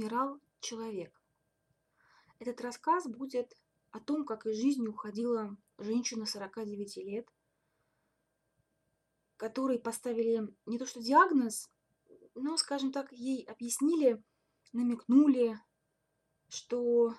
[0.00, 1.12] умирал человек.
[2.38, 3.54] Этот рассказ будет
[3.90, 7.28] о том, как из жизни уходила женщина 49 лет,
[9.36, 11.70] которой поставили не то что диагноз,
[12.34, 14.22] но, скажем так, ей объяснили,
[14.72, 15.58] намекнули,
[16.48, 17.14] что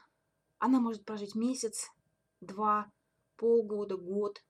[0.58, 1.92] она может прожить месяц,
[2.40, 2.92] два,
[3.36, 4.44] полгода, год.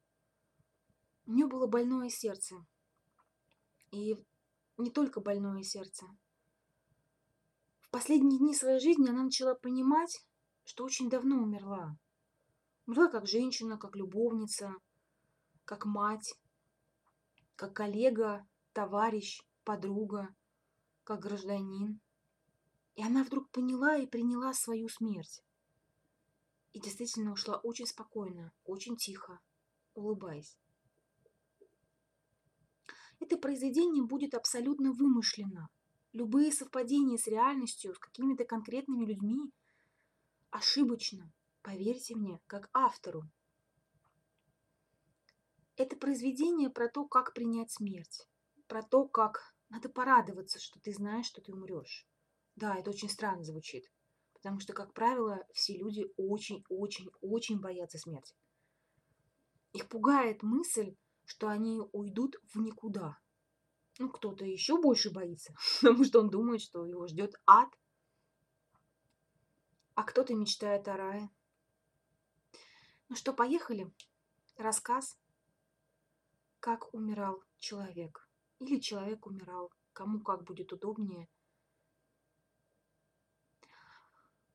[1.25, 2.65] У нее было больное сердце.
[3.91, 4.15] И
[4.77, 6.05] не только больное сердце.
[7.91, 10.25] Последние дни своей жизни она начала понимать,
[10.63, 11.97] что очень давно умерла.
[12.87, 14.73] Умерла как женщина, как любовница,
[15.65, 16.33] как мать,
[17.57, 20.33] как коллега, товарищ, подруга,
[21.03, 21.99] как гражданин.
[22.95, 25.43] И она вдруг поняла и приняла свою смерть.
[26.71, 29.41] И действительно ушла очень спокойно, очень тихо,
[29.95, 30.57] улыбаясь.
[33.19, 35.69] Это произведение будет абсолютно вымышленно.
[36.13, 39.51] Любые совпадения с реальностью, с какими-то конкретными людьми
[40.49, 43.23] ошибочно, поверьте мне, как автору.
[45.77, 48.27] Это произведение про то, как принять смерть,
[48.67, 52.05] про то, как надо порадоваться, что ты знаешь, что ты умрешь.
[52.57, 53.89] Да, это очень странно звучит,
[54.33, 58.35] потому что, как правило, все люди очень-очень-очень боятся смерти.
[59.71, 63.17] Их пугает мысль, что они уйдут в никуда.
[64.01, 67.69] Ну, кто-то еще больше боится, потому что он думает, что его ждет ад.
[69.93, 71.29] А кто-то мечтает о рае.
[73.09, 73.93] Ну что, поехали?
[74.57, 75.19] Рассказ
[76.59, 78.27] как умирал человек.
[78.57, 81.29] Или человек умирал, кому как будет удобнее.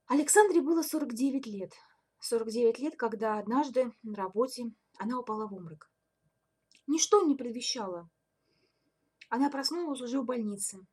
[0.06, 1.72] Александре было 49 лет.
[2.18, 5.88] 49 лет, когда однажды на работе она упала в обморок.
[6.88, 8.10] Ничто не предвещало.
[9.28, 10.86] Она проснулась уже в больнице.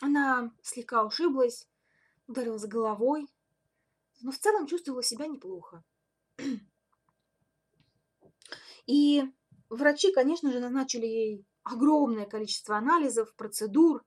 [0.00, 1.68] Она слегка ушиблась,
[2.26, 3.28] ударилась головой,
[4.20, 5.82] но в целом чувствовала себя неплохо.
[8.86, 9.22] И
[9.68, 14.04] врачи, конечно же, назначили ей огромное количество анализов, процедур,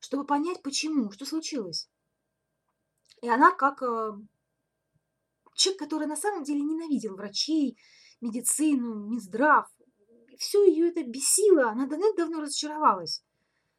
[0.00, 1.88] чтобы понять, почему, что случилось.
[3.20, 4.12] И она, как э,
[5.54, 7.78] человек, который на самом деле ненавидел врачей,
[8.20, 9.68] медицину, Минздрав,
[10.42, 13.24] все ее это бесило, она давно разочаровалась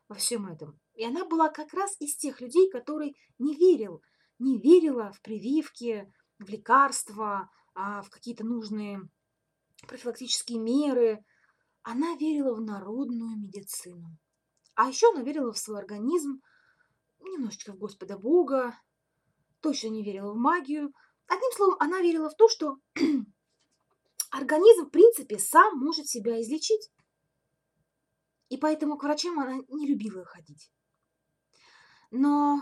[0.08, 0.80] во всем этом.
[0.96, 4.02] И она была как раз из тех людей, которые не верил,
[4.40, 6.10] не верила в прививки,
[6.40, 9.02] в лекарства, а в какие-то нужные
[9.88, 11.26] профилактические меры.
[11.82, 14.18] Она верила в народную медицину.
[14.76, 16.42] А еще она верила в свой организм,
[17.20, 18.80] немножечко в Господа Бога,
[19.60, 20.94] точно не верила в магию.
[21.28, 22.78] Одним словом, она верила в то, что
[24.34, 26.92] организм, в принципе, сам может себя излечить.
[28.50, 30.72] И поэтому к врачам она не любила ходить.
[32.10, 32.62] Но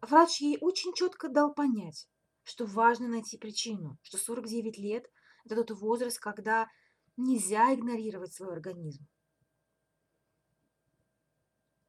[0.00, 2.08] врач ей очень четко дал понять,
[2.44, 5.10] что важно найти причину, что 49 лет
[5.44, 6.68] это тот возраст, когда
[7.16, 9.06] нельзя игнорировать свой организм.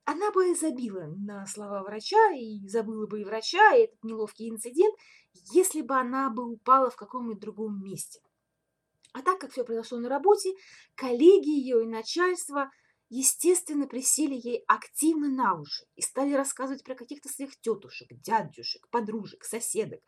[0.05, 4.95] Она бы забила на слова врача и забыла бы и врача, и этот неловкий инцидент,
[5.53, 8.19] если бы она бы упала в каком-нибудь другом месте.
[9.13, 10.53] А так как все произошло на работе,
[10.95, 12.69] коллеги ее и начальство,
[13.09, 19.43] естественно, присели ей активно на уши и стали рассказывать про каких-то своих тетушек, дядюшек, подружек,
[19.43, 20.01] соседок,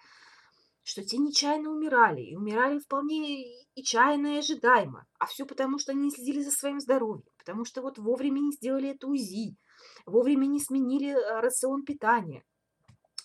[0.84, 5.08] что те нечаянно умирали, и умирали вполне и чаянно, и ожидаемо.
[5.20, 8.52] А все потому, что они не следили за своим здоровьем, потому что вот вовремя не
[8.52, 9.58] сделали это УЗИ,
[10.06, 12.44] вовремя не сменили э, рацион питания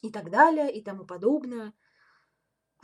[0.03, 1.75] и так далее, и тому подобное.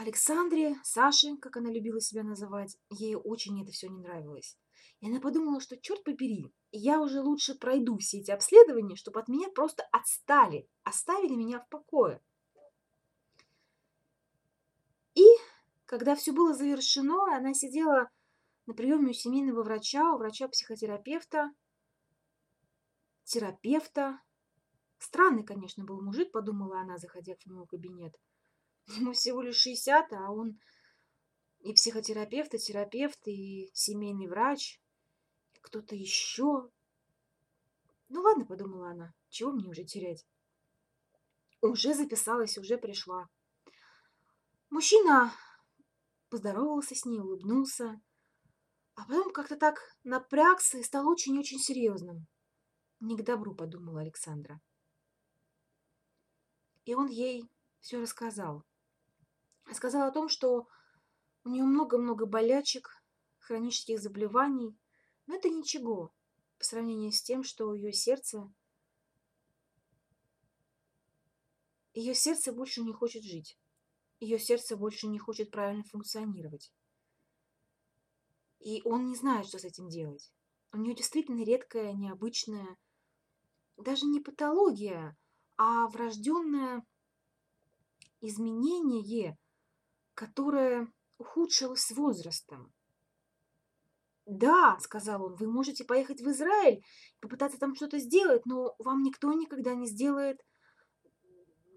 [0.02, 4.58] Александре, Саше, как она любила себя называть, ей очень это все не нравилось.
[5.00, 9.28] И она подумала, что черт побери, я уже лучше пройду все эти обследования, чтобы от
[9.28, 12.20] меня просто отстали, оставили меня в покое.
[15.14, 15.24] И,
[15.86, 18.10] когда все было завершено, она сидела
[18.66, 21.52] на приеме у семейного врача, у врача-психотерапевта,
[23.24, 24.20] терапевта.
[24.98, 28.16] Странный, конечно, был мужик, подумала она, заходя в него кабинет.
[28.86, 30.58] Ему всего лишь 60, а он
[31.60, 34.80] и психотерапевт, и терапевт, и семейный врач,
[35.54, 36.70] и кто-то еще.
[38.08, 40.26] Ну ладно, подумала она, чего мне уже терять?
[41.60, 43.28] Уже записалась, уже пришла.
[44.70, 45.32] Мужчина
[46.28, 48.00] поздоровался с ней, улыбнулся,
[48.94, 52.26] а потом как-то так напрягся и стал очень-очень серьезным.
[53.00, 54.60] Не к добру, подумала Александра.
[56.84, 57.48] И он ей
[57.80, 58.64] все рассказал.
[59.66, 60.68] Рассказал о том, что
[61.44, 63.02] у нее много-много болячек,
[63.38, 64.76] хронических заболеваний,
[65.26, 66.12] но это ничего
[66.58, 68.52] по сравнению с тем, что ее сердце
[71.94, 73.58] Ее сердце больше не хочет жить.
[74.18, 76.72] Ее сердце больше не хочет правильно функционировать.
[78.60, 80.32] И он не знает, что с этим делать.
[80.72, 82.78] У нее действительно редкая, необычная,
[83.76, 85.18] даже не патология,
[85.58, 86.86] а врожденное
[88.20, 89.36] изменение,
[90.14, 92.72] которое ухудшилось с возрастом.
[94.26, 96.84] «Да»,— сказал он,— «вы можете поехать в Израиль,
[97.20, 100.40] попытаться там что-то сделать, но вам никто никогда не сделает,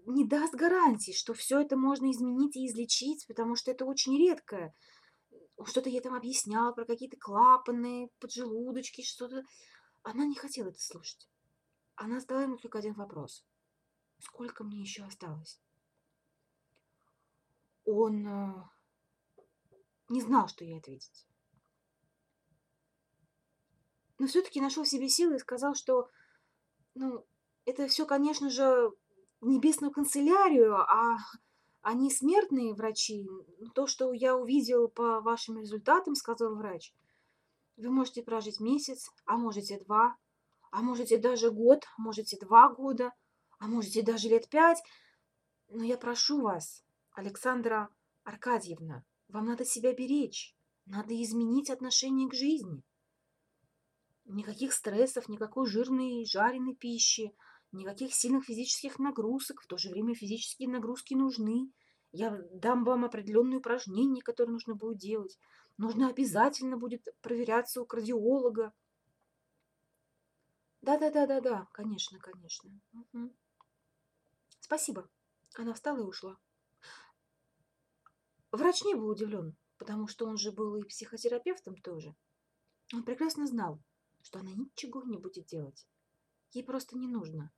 [0.06, 4.72] не даст гарантии, что все это можно изменить и излечить, потому что это очень редкое.
[5.64, 9.42] Что-то я там объясняла про какие-то клапаны, поджелудочки, что-то.
[10.02, 11.28] Она не хотела это слушать.
[11.96, 13.44] Она задала ему только один вопрос.
[14.20, 15.60] Сколько мне еще осталось?
[17.86, 18.54] Он э,
[20.08, 21.26] не знал, что ей ответить.
[24.18, 26.08] Но все-таки нашел в себе силы и сказал, что,
[26.94, 27.26] ну,
[27.64, 28.92] это все, конечно же,
[29.40, 31.18] небесную канцелярию, а,
[31.82, 33.28] а не смертные врачи.
[33.74, 36.94] То, что я увидел по вашим результатам, сказал врач,
[37.76, 40.16] вы можете прожить месяц, а можете два,
[40.70, 43.12] а можете даже год, можете два года,
[43.58, 44.82] а можете даже лет пять.
[45.68, 46.85] Но я прошу вас,
[47.16, 47.88] Александра
[48.24, 50.54] Аркадьевна, вам надо себя беречь,
[50.84, 52.82] надо изменить отношение к жизни.
[54.26, 57.34] Никаких стрессов, никакой жирной жареной пищи,
[57.72, 59.62] никаких сильных физических нагрузок.
[59.62, 61.72] В то же время физические нагрузки нужны.
[62.12, 65.38] Я дам вам определенные упражнения, которые нужно будет делать.
[65.78, 68.74] Нужно обязательно будет проверяться у кардиолога.
[70.82, 72.70] Да-да-да-да-да, конечно, конечно.
[72.92, 73.34] Угу.
[74.60, 75.08] Спасибо.
[75.54, 76.36] Она встала и ушла.
[78.56, 82.16] Врач не был удивлен, потому что он же был и психотерапевтом тоже.
[82.94, 83.82] Он прекрасно знал,
[84.22, 85.86] что она ничего не будет делать.
[86.52, 87.52] Ей просто не нужно.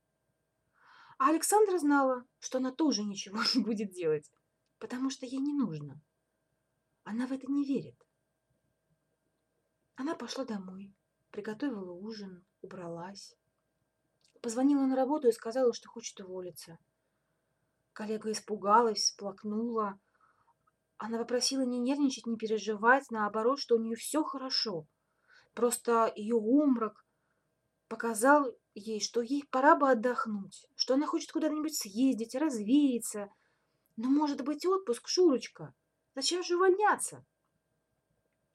[1.17, 4.29] А Александра знала, что она тоже ничего не будет делать,
[4.77, 6.01] потому что ей не нужно.
[7.03, 7.95] Она в это не верит.
[9.95, 10.93] Она пошла домой,
[11.31, 13.37] приготовила ужин, убралась.
[14.41, 16.77] Позвонила на работу и сказала, что хочет уволиться.
[17.93, 19.97] Коллега испугалась, плакнула.
[20.99, 24.85] Она попросила не нервничать, не переживать, наоборот, что у нее все хорошо.
[25.53, 27.05] Просто ее умрак
[27.87, 33.31] показал ей, что ей пора бы отдохнуть, что она хочет куда-нибудь съездить, развеяться.
[33.95, 35.73] Но может быть отпуск, Шурочка?
[36.15, 37.25] Зачем же увольняться?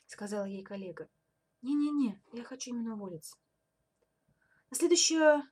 [0.07, 1.09] Сказала ей коллега.
[1.63, 3.39] Не-не-не, я хочу именно уволиться.
[4.69, 5.49] На следующее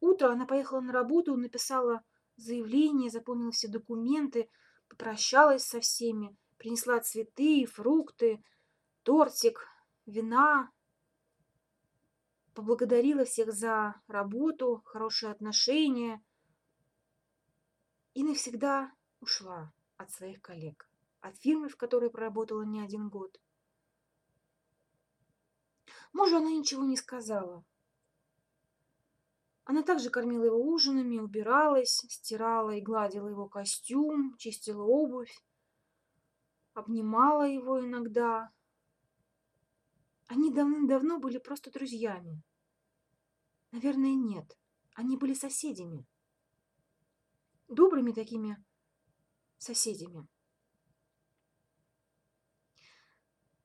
[0.00, 2.02] утро она поехала на работу, написала
[2.36, 4.50] заявление, заполнила все документы,
[4.92, 8.44] попрощалась со всеми, принесла цветы, фрукты,
[9.04, 9.66] тортик,
[10.04, 10.70] вина,
[12.52, 16.22] поблагодарила всех за работу, хорошие отношения
[18.12, 20.86] и навсегда ушла от своих коллег,
[21.20, 23.40] от фирмы, в которой проработала не один год.
[26.12, 27.64] Мужу она ничего не сказала,
[29.64, 35.34] она также кормила его ужинами, убиралась, стирала и гладила его костюм, чистила обувь,
[36.74, 38.50] обнимала его иногда.
[40.26, 42.42] Они давным-давно были просто друзьями.
[43.70, 44.58] Наверное, нет.
[44.94, 46.06] Они были соседями.
[47.68, 48.62] Добрыми такими
[49.58, 50.26] соседями.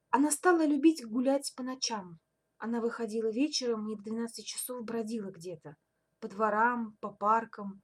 [0.09, 2.19] Она стала любить гулять по ночам.
[2.59, 5.75] Она выходила вечером и до 12 часов бродила где-то
[6.19, 7.81] по дворам, по паркам,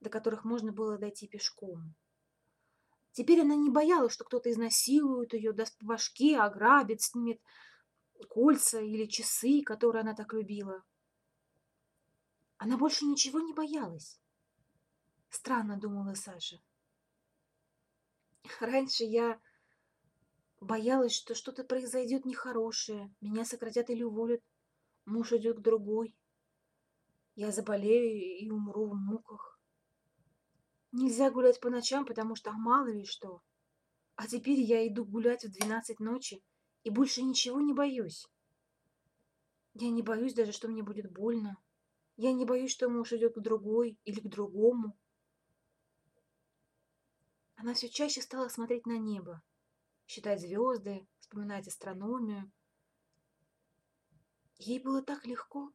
[0.00, 1.94] до которых можно было дойти пешком.
[3.12, 7.40] Теперь она не боялась, что кто-то изнасилует ее, даст по башке, ограбит, снимет
[8.28, 10.82] кольца или часы, которые она так любила.
[12.56, 14.20] Она больше ничего не боялась.
[15.30, 16.60] Странно, думала Саша.
[18.60, 19.40] Раньше я
[20.60, 24.40] боялась, что что-то произойдет нехорошее, меня сократят или уволят,
[25.04, 26.14] муж идет к другой.
[27.36, 29.58] Я заболею и умру в муках.
[30.92, 33.42] Нельзя гулять по ночам, потому что мало ли что.
[34.14, 36.40] А теперь я иду гулять в двенадцать ночи
[36.84, 38.28] и больше ничего не боюсь.
[39.72, 41.56] Я не боюсь даже, что мне будет больно.
[42.16, 44.96] Я не боюсь, что муж идет к другой или к другому.
[47.56, 49.42] Она все чаще стала смотреть на небо,
[50.06, 52.52] считать звезды, вспоминать астрономию.
[54.58, 55.72] Ей было так легко.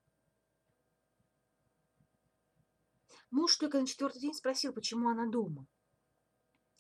[3.31, 5.67] Муж только на четвертый день спросил, почему она дома.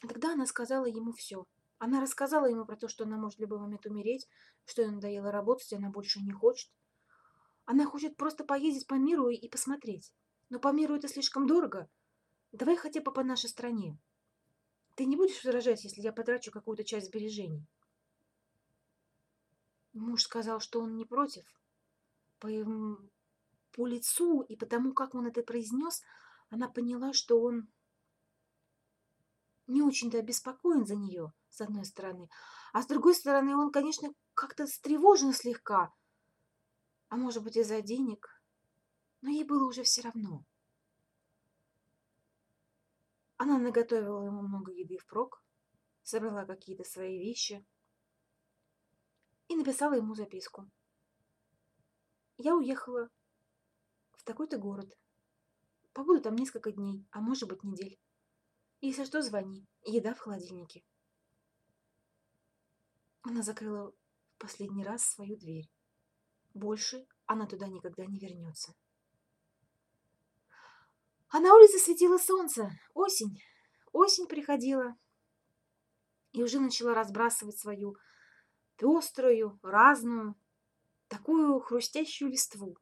[0.01, 1.45] Тогда она сказала ему все.
[1.77, 4.27] Она рассказала ему про то, что она может в любой момент умереть,
[4.65, 6.69] что ей надоело работать, она больше не хочет.
[7.65, 10.11] Она хочет просто поездить по миру и посмотреть.
[10.49, 11.87] Но по миру это слишком дорого.
[12.51, 13.97] Давай хотя бы по нашей стране.
[14.95, 17.65] Ты не будешь возражать, если я потрачу какую-то часть сбережений?
[19.93, 21.45] Муж сказал, что он не против.
[22.39, 22.49] По,
[23.71, 26.01] по лицу и потому, как он это произнес,
[26.49, 27.67] она поняла, что он
[29.67, 32.29] не очень-то обеспокоен за нее, с одной стороны.
[32.73, 35.93] А с другой стороны, он, конечно, как-то встревожен слегка.
[37.09, 38.41] А может быть, из-за денег.
[39.21, 40.43] Но ей было уже все равно.
[43.37, 45.43] Она наготовила ему много еды впрок,
[46.03, 47.65] собрала какие-то свои вещи
[49.47, 50.69] и написала ему записку.
[52.37, 53.09] Я уехала
[54.17, 54.98] в такой-то город.
[55.93, 57.99] Побуду там несколько дней, а может быть недель.
[58.81, 59.67] Если что, звони.
[59.83, 60.83] Еда в холодильнике.
[63.21, 65.69] Она закрыла в последний раз свою дверь.
[66.53, 68.73] Больше она туда никогда не вернется.
[71.29, 72.71] А на улице светило солнце.
[72.93, 73.41] Осень.
[73.91, 74.95] Осень приходила.
[76.31, 77.97] И уже начала разбрасывать свою
[78.77, 80.35] пеструю, разную,
[81.07, 82.77] такую хрустящую листву.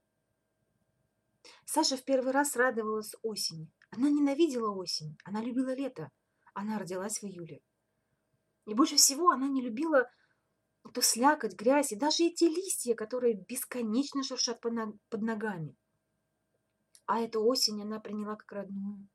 [1.66, 3.72] Саша в первый раз радовалась осени.
[3.90, 6.12] Она ненавидела осень, она любила лето.
[6.54, 7.62] Она родилась в июле.
[8.66, 10.10] И больше всего она не любила
[10.84, 15.76] эту слякоть, грязь и даже эти листья, которые бесконечно шуршат под ногами.
[17.06, 19.08] А эту осень она приняла как родную.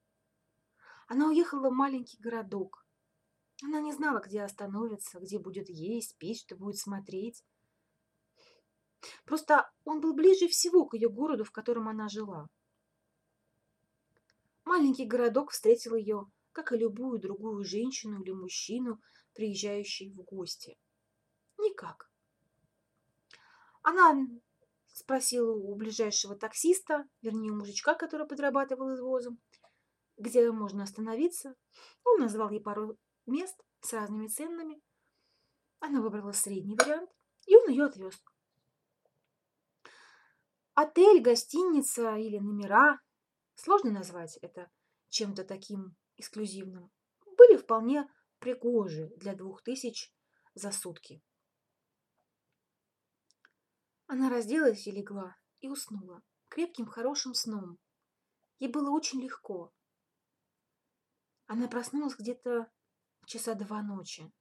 [1.08, 2.86] Она уехала в маленький городок.
[3.62, 7.44] Она не знала, где остановится, где будет есть, пить, что будет смотреть.
[9.24, 12.48] Просто он был ближе всего к ее городу, в котором она жила.
[14.64, 19.00] Маленький городок встретил ее, как и любую другую женщину или мужчину,
[19.34, 20.78] приезжающий в гости.
[21.58, 22.10] Никак.
[23.82, 24.26] Она
[24.92, 29.40] спросила у ближайшего таксиста, вернее, у мужичка, который подрабатывал извозом,
[30.16, 31.56] где можно остановиться.
[32.04, 34.80] Он назвал ей пару мест с разными ценами.
[35.80, 37.10] Она выбрала средний вариант,
[37.46, 38.22] и он ее отвез.
[40.74, 42.98] Отель, гостиница или номера,
[43.54, 44.70] сложно назвать это
[45.08, 46.90] чем-то таким эксклюзивным,
[47.36, 50.12] были вполне пригожи для двух тысяч
[50.54, 51.22] за сутки.
[54.06, 57.78] Она разделась и легла, и уснула, крепким хорошим сном.
[58.58, 59.72] Ей было очень легко.
[61.46, 62.70] Она проснулась где-то
[63.26, 64.32] часа два ночи.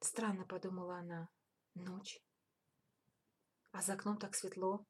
[0.00, 1.28] Странно, подумала она,
[1.74, 2.22] ночь.
[3.72, 4.86] А за окном так светло.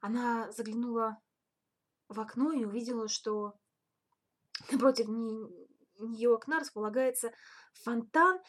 [0.00, 1.20] Она заглянула
[2.08, 3.54] в окно и увидела, что
[4.70, 7.32] напротив нее окна располагается
[7.74, 8.40] фонтан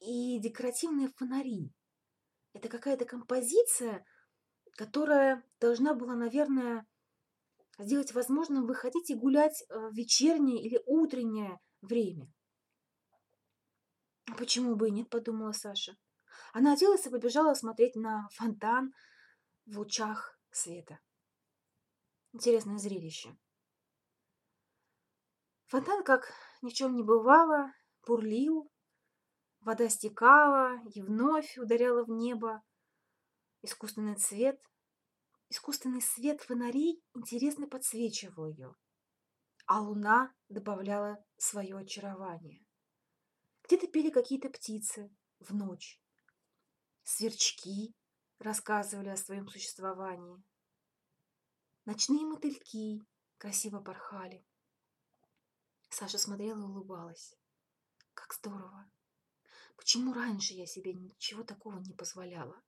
[0.00, 1.72] и декоративные фонари.
[2.52, 4.04] Это какая-то композиция,
[4.76, 6.86] которая должна была, наверное,
[7.78, 12.30] сделать возможным выходить и гулять э, в вечернее или утреннее время.
[14.36, 15.96] «Почему бы и нет?»– подумала Саша.
[16.52, 18.92] Она оделась и побежала смотреть на фонтан
[19.66, 21.00] в лучах света.
[22.32, 23.36] Интересное зрелище.
[25.66, 27.72] Фонтан, как ни в чем не бывало,
[28.06, 28.70] бурлил,
[29.60, 32.62] Вода стекала и вновь ударяла в небо.
[33.60, 34.58] Искусственный цвет,
[35.50, 38.74] искусственный свет фонарей интересно подсвечивал ее,
[39.66, 42.64] а луна добавляла свое очарование.
[43.64, 46.00] Где-то пели какие-то птицы в ночь.
[47.02, 47.94] Сверчки
[48.40, 50.42] рассказывали о своем существовании.
[51.84, 53.02] Ночные мотыльки
[53.38, 54.44] красиво порхали.
[55.90, 57.36] Саша смотрела и улыбалась.
[58.14, 58.90] Как здорово!
[59.76, 62.62] Почему раньше я себе ничего такого не позволяла?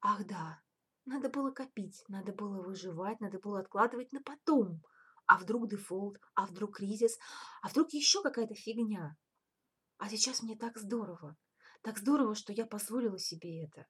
[0.00, 0.62] Ах да,
[1.04, 4.82] надо было копить, надо было выживать, надо было откладывать на потом.
[5.26, 7.18] А вдруг дефолт, а вдруг кризис,
[7.62, 9.16] а вдруг еще какая-то фигня.
[9.98, 11.36] А сейчас мне так здорово,
[11.82, 13.86] так здорово, что я позволила себе это.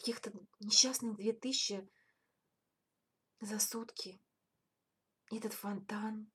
[0.00, 1.86] Каких-то несчастных две тысячи
[3.38, 4.18] за сутки.
[5.30, 6.32] Этот фонтан,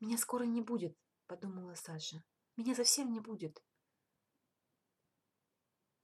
[0.00, 2.24] «Меня скоро не будет»,— подумала Саша.
[2.56, 3.62] «Меня совсем не будет.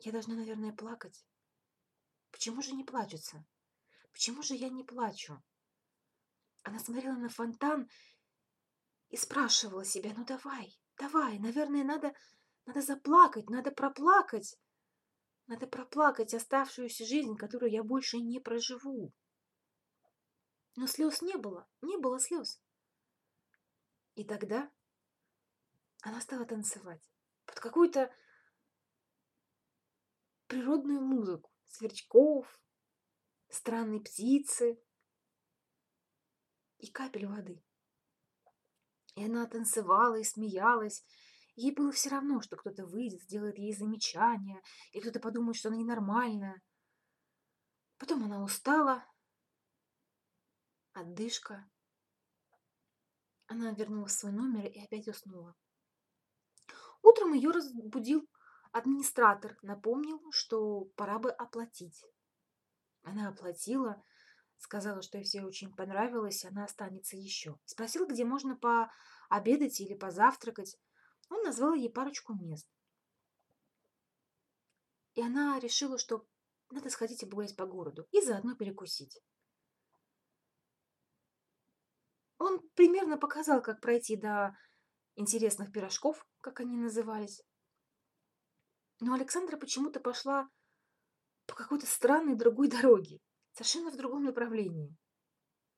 [0.00, 1.24] Я должна, наверное, плакать.
[2.32, 3.46] Почему же не плачется?
[4.12, 5.42] Почему же я не плачу?»
[6.64, 7.88] Она смотрела на фонтан
[9.08, 12.14] и спрашивала себя, «Ну давай, давай, наверное, надо,
[12.70, 14.58] надо заплакать, надо проплакать».
[15.50, 19.12] Надо проплакать оставшуюся жизнь, которую я больше не проживу.
[20.76, 22.62] Но слез не было, не было слез.
[24.14, 24.70] И тогда
[26.02, 27.02] она стала танцевать
[27.46, 28.14] под какую-то
[30.46, 32.46] природную музыку, сверчков,
[33.48, 34.80] странной птицы
[36.78, 37.60] и капель воды.
[39.16, 41.04] И она танцевала и смеялась.
[41.60, 44.62] Ей было все равно, что кто-то выйдет, сделает ей замечание,
[44.92, 46.62] и кто-то подумает, что она ненормальная.
[47.98, 49.04] Потом она устала,
[50.94, 51.70] отдышка.
[53.46, 55.54] Она вернулась в свой номер и опять уснула.
[57.02, 58.26] Утром ее разбудил
[58.72, 62.02] администратор, напомнил, что пора бы оплатить.
[63.02, 64.02] Она оплатила,
[64.56, 67.60] сказала, что ей все очень понравилось, она останется еще.
[67.66, 70.78] Спросила, где можно пообедать или позавтракать.
[71.30, 72.68] Он назвал ей парочку мест.
[75.14, 76.26] И она решила, что
[76.70, 79.20] надо сходить и погулять по городу и заодно перекусить.
[82.38, 84.56] Он примерно показал, как пройти до
[85.14, 87.42] интересных пирожков, как они назывались.
[88.98, 90.48] Но Александра почему-то пошла
[91.46, 93.20] по какой-то странной другой дороге,
[93.52, 94.96] совершенно в другом направлении.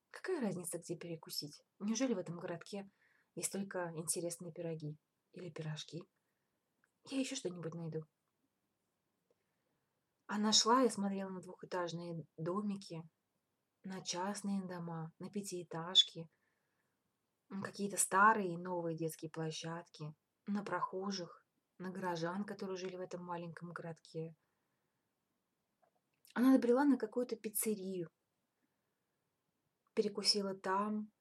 [0.09, 1.61] Какая разница, где перекусить?
[1.79, 2.89] Неужели в этом городке
[3.35, 4.97] есть только интересные пироги
[5.33, 6.03] или пирожки?
[7.09, 8.05] Я еще что-нибудь найду.
[10.27, 13.03] Она шла и смотрела на двухэтажные домики,
[13.83, 16.29] на частные дома, на пятиэтажки,
[17.61, 20.13] какие-то старые и новые детские площадки,
[20.47, 21.45] на прохожих,
[21.77, 24.35] на горожан, которые жили в этом маленьком городке.
[26.33, 28.09] Она добрела на какую-то пиццерию,
[29.93, 31.11] перекусила там.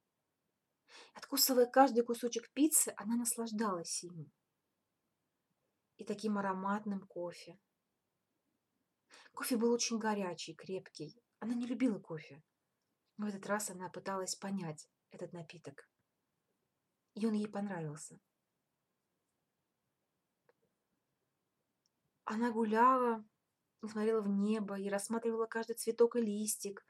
[1.15, 4.33] Откусывая каждый кусочек пиццы, она наслаждалась им.
[5.97, 7.59] И таким ароматным кофе.
[9.33, 11.17] Кофе был очень горячий, крепкий.
[11.39, 12.43] Она не любила кофе.
[13.17, 15.89] В этот раз она пыталась понять этот напиток
[17.15, 18.19] и он ей понравился.
[22.25, 23.25] Она гуляла,
[23.81, 26.85] смотрела в небо и рассматривала каждый цветок и листик.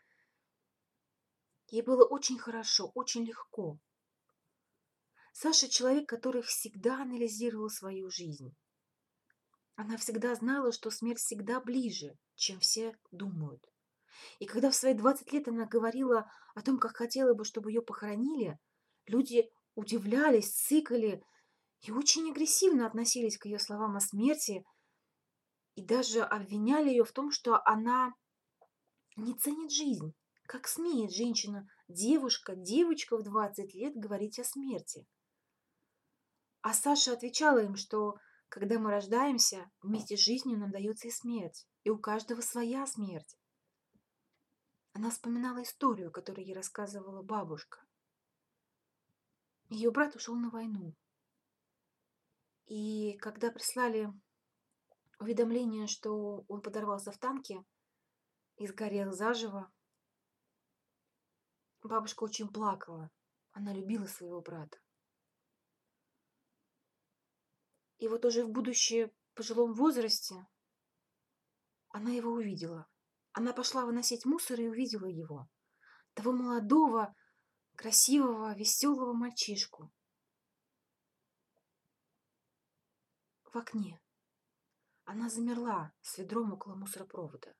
[1.68, 3.78] Ей было очень хорошо, очень легко.
[5.32, 8.54] Саша– человек, который всегда анализировал свою жизнь.
[9.74, 13.64] Она всегда знала, что смерть всегда ближе, чем все думают.
[14.38, 17.82] И когда в свои 20 лет она говорила о том, как хотела бы, чтобы ее
[17.82, 18.58] похоронили,
[19.06, 21.24] люди удивлялись, цикали
[21.80, 24.64] и очень агрессивно относились к ее словам о смерти
[25.74, 28.14] и даже обвиняли ее в том, что она
[29.16, 30.14] не ценит жизнь.
[30.46, 35.06] Как смеет женщина, девушка, девочка в 20 лет говорить о смерти?
[36.62, 38.16] А Саша отвечала им, что
[38.48, 43.36] когда мы рождаемся, вместе с жизнью нам дается и смерть, и у каждого своя смерть.
[44.92, 47.84] Она вспоминала историю, которую ей рассказывала бабушка.
[49.70, 50.94] Ее брат ушел на войну.
[52.66, 54.12] И когда прислали
[55.18, 57.64] уведомление, что он подорвался в танке
[58.56, 59.72] и сгорел заживо,
[61.82, 63.10] бабушка очень плакала.
[63.52, 64.78] Она любила своего брата.
[68.02, 70.34] И вот уже в будущее пожилом возрасте
[71.90, 72.88] она его увидела.
[73.30, 75.48] Она пошла выносить мусор и увидела его.
[76.14, 77.14] Того молодого,
[77.76, 79.92] красивого, веселого мальчишку.
[83.44, 84.02] В окне.
[85.04, 87.54] Она замерла с ведром около мусоропровода.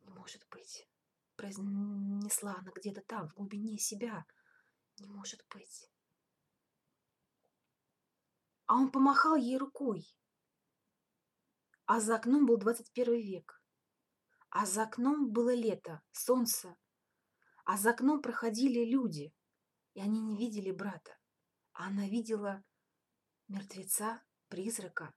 [0.00, 0.88] «Не может быть!»—
[1.36, 4.24] произнесла она где-то там, в глубине себя.
[5.00, 5.93] «Не может быть!»
[8.74, 10.04] А он помахал ей рукой.
[11.86, 13.62] А за окном был двадцать первый век.
[14.50, 16.76] А за окном было лето, солнце,
[17.64, 19.32] а за окном проходили люди,
[19.92, 21.16] и они не видели брата,
[21.72, 22.64] а она видела
[23.46, 25.14] мертвеца, призрака.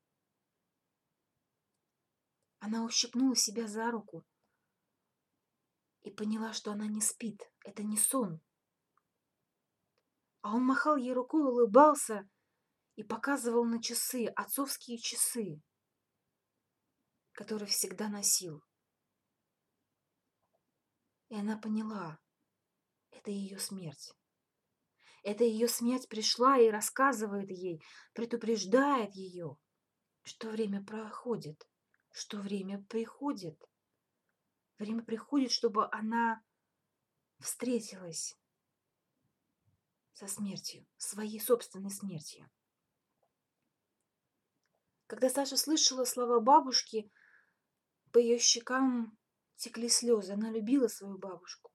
[2.59, 4.23] Она ущипнула себя за руку
[6.03, 8.39] и поняла, что она не спит, это не сон.
[10.41, 12.29] А он махал ей рукой, улыбался
[12.97, 15.61] и показывал на часы, отцовские часы,
[17.31, 18.63] которые всегда носил.
[21.29, 22.19] И она поняла,
[23.11, 24.13] это ее смерть.
[25.21, 27.83] Это ее смерть пришла и рассказывает ей,
[28.13, 29.57] предупреждает ее,
[30.23, 31.69] что время проходит,
[32.11, 33.61] что время приходит.
[34.79, 36.41] Время приходит, чтобы она
[37.39, 38.35] встретилась
[40.13, 42.49] со смертью, своей собственной смертью.
[45.07, 47.09] Когда Саша слышала слова бабушки,
[48.11, 49.17] по ее щекам
[49.55, 50.33] текли слезы.
[50.33, 51.71] Она любила свою бабушку.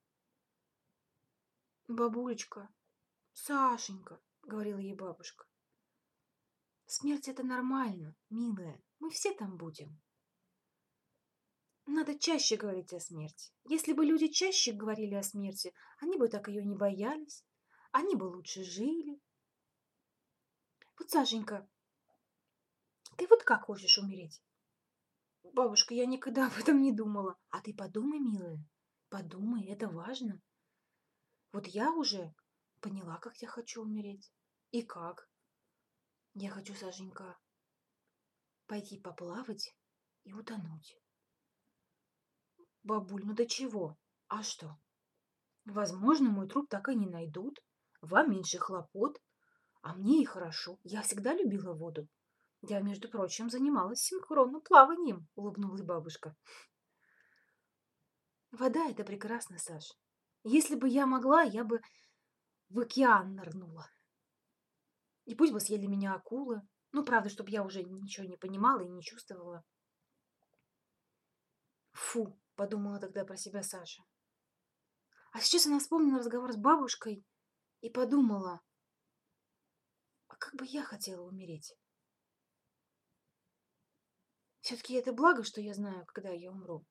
[1.88, 2.72] «Бабулечка,
[3.32, 5.46] Сашенька»,— говорила ей бабушка,—
[6.86, 10.00] «смерть— это нормально, милая, мы все там будем».
[11.86, 13.52] Надо чаще говорить о смерти.
[13.64, 17.44] Если бы люди чаще говорили о смерти, они бы так ее не боялись,
[17.90, 19.20] они бы лучше жили.
[20.96, 21.68] Вот, Сашенька,
[23.16, 24.42] ты вот как хочешь умереть?
[25.52, 27.36] Бабушка, я никогда об этом не думала.
[27.50, 28.64] А ты подумай, милая,
[29.08, 30.40] подумай, это важно.
[31.52, 32.34] Вот я уже
[32.80, 34.32] поняла, как я хочу умереть.
[34.70, 35.28] И как.
[36.34, 37.38] Я хочу, Сашенька,
[38.66, 39.76] пойти поплавать
[40.24, 40.98] и утонуть.
[42.82, 43.98] Бабуль, ну до чего?
[44.28, 44.78] А что?
[45.66, 47.62] Возможно, мой труп так и не найдут.
[48.00, 49.20] Вам меньше хлопот,
[49.82, 50.78] а мне и хорошо.
[50.82, 52.08] Я всегда любила воду.
[52.62, 56.36] Я, между прочим, занималась синхронным плаванием, улыбнулась бабушка.
[58.52, 59.84] Вода— это прекрасно, Саш.
[60.44, 61.80] Если бы я могла, я бы
[62.68, 63.88] в океан нырнула.
[65.24, 66.62] И пусть бы съели меня акулы.
[66.92, 69.64] Ну, правда, чтобы я уже ничего не понимала и не чувствовала.
[71.92, 74.02] Фу, подумала тогда про себя Саша.
[75.32, 77.24] А сейчас она вспомнила разговор с бабушкой
[77.80, 78.60] и подумала,
[80.28, 81.74] а как бы я хотела умереть?
[84.62, 86.86] Все-таки это благо, что я знаю, когда я умру.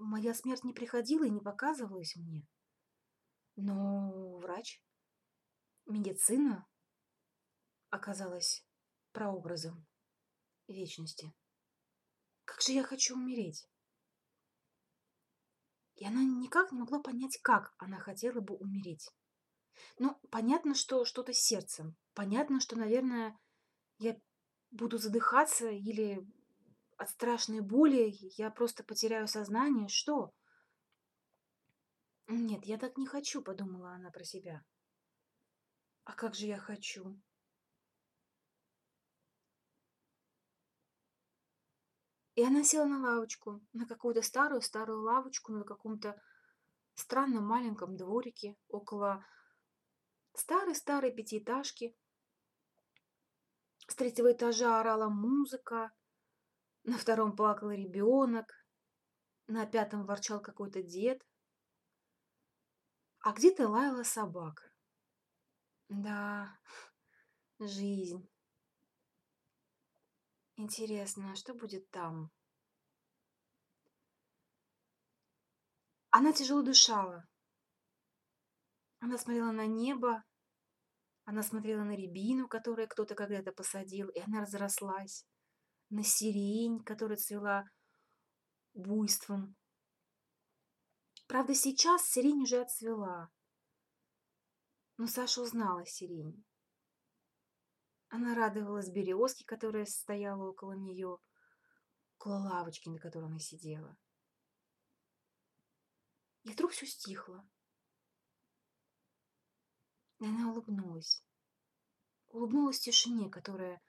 [0.00, 2.44] Моя смерть не приходила и не показывалась мне.
[3.54, 4.82] Но врач,
[5.86, 6.66] медицина
[7.90, 8.66] оказалась
[9.12, 9.86] прообразом
[10.66, 11.32] вечности.
[12.44, 13.68] Как же я хочу умереть?
[15.94, 19.08] И она никак не могла понять, как она хотела бы умереть.
[19.98, 21.96] Ну, понятно, что что-то с сердцем.
[22.14, 23.38] Понятно, что, наверное,
[23.98, 24.20] я
[24.72, 26.26] буду задыхаться или
[26.96, 29.88] от страшной боли я просто потеряю сознание.
[29.88, 30.32] Что?
[32.26, 34.64] Нет, я так не хочу, подумала она про себя.
[36.04, 37.20] А как же я хочу?
[42.34, 46.20] И она села на лавочку, на какую-то старую-старую лавочку на каком-то
[46.94, 49.24] странном маленьком дворике около
[50.34, 51.96] старой-старой пятиэтажки.
[53.86, 55.92] С третьего этажа орала музыка,
[56.84, 58.46] на втором плакал ребенок,
[59.46, 61.22] на пятом ворчал какой-то дед,
[63.20, 64.70] а где-то лаяла собака.
[65.88, 66.58] Да,
[67.58, 68.28] жизнь.
[70.56, 72.30] Интересно, а что будет там?
[76.10, 77.26] Она тяжело дышала.
[79.00, 80.22] Она смотрела на небо,
[81.24, 85.26] она смотрела на рябину, которую кто-то когда-то посадил, и она разрослась,
[85.90, 87.64] на сирень, которая цвела
[88.74, 89.56] буйством.
[91.26, 93.30] Правда, сейчас сирень уже отцвела,
[94.96, 96.44] но Саша узнала сирень.
[98.08, 101.18] Она радовалась березке, которая стояла около нее,
[102.16, 103.96] около лавочки, на которой она сидела.
[106.44, 107.48] И вдруг все стихло.
[110.20, 111.24] И она улыбнулась.
[112.28, 113.82] Улыбнулась тишине, которая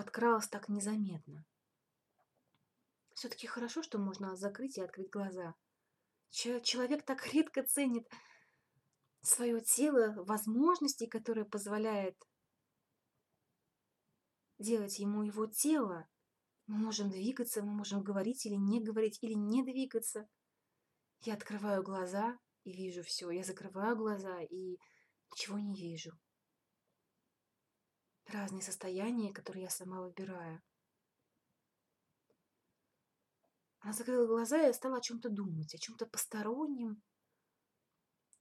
[0.00, 1.44] подкралась так незаметно.
[3.12, 5.54] Все-таки хорошо, что можно закрыть и открыть глаза.
[6.30, 8.08] Человек так редко ценит
[9.20, 12.16] свое тело, возможности, которые позволяет
[14.58, 16.08] делать ему его тело.
[16.66, 20.26] Мы можем двигаться, мы можем говорить или не говорить, или не двигаться.
[21.26, 23.28] Я открываю глаза и вижу все.
[23.28, 24.78] Я закрываю глаза и
[25.30, 26.12] ничего не вижу.
[28.26, 30.62] Разные состояния, которые я сама выбираю.
[33.80, 37.02] Она закрыла глаза и стала о чем-то думать, о чем-то постороннем.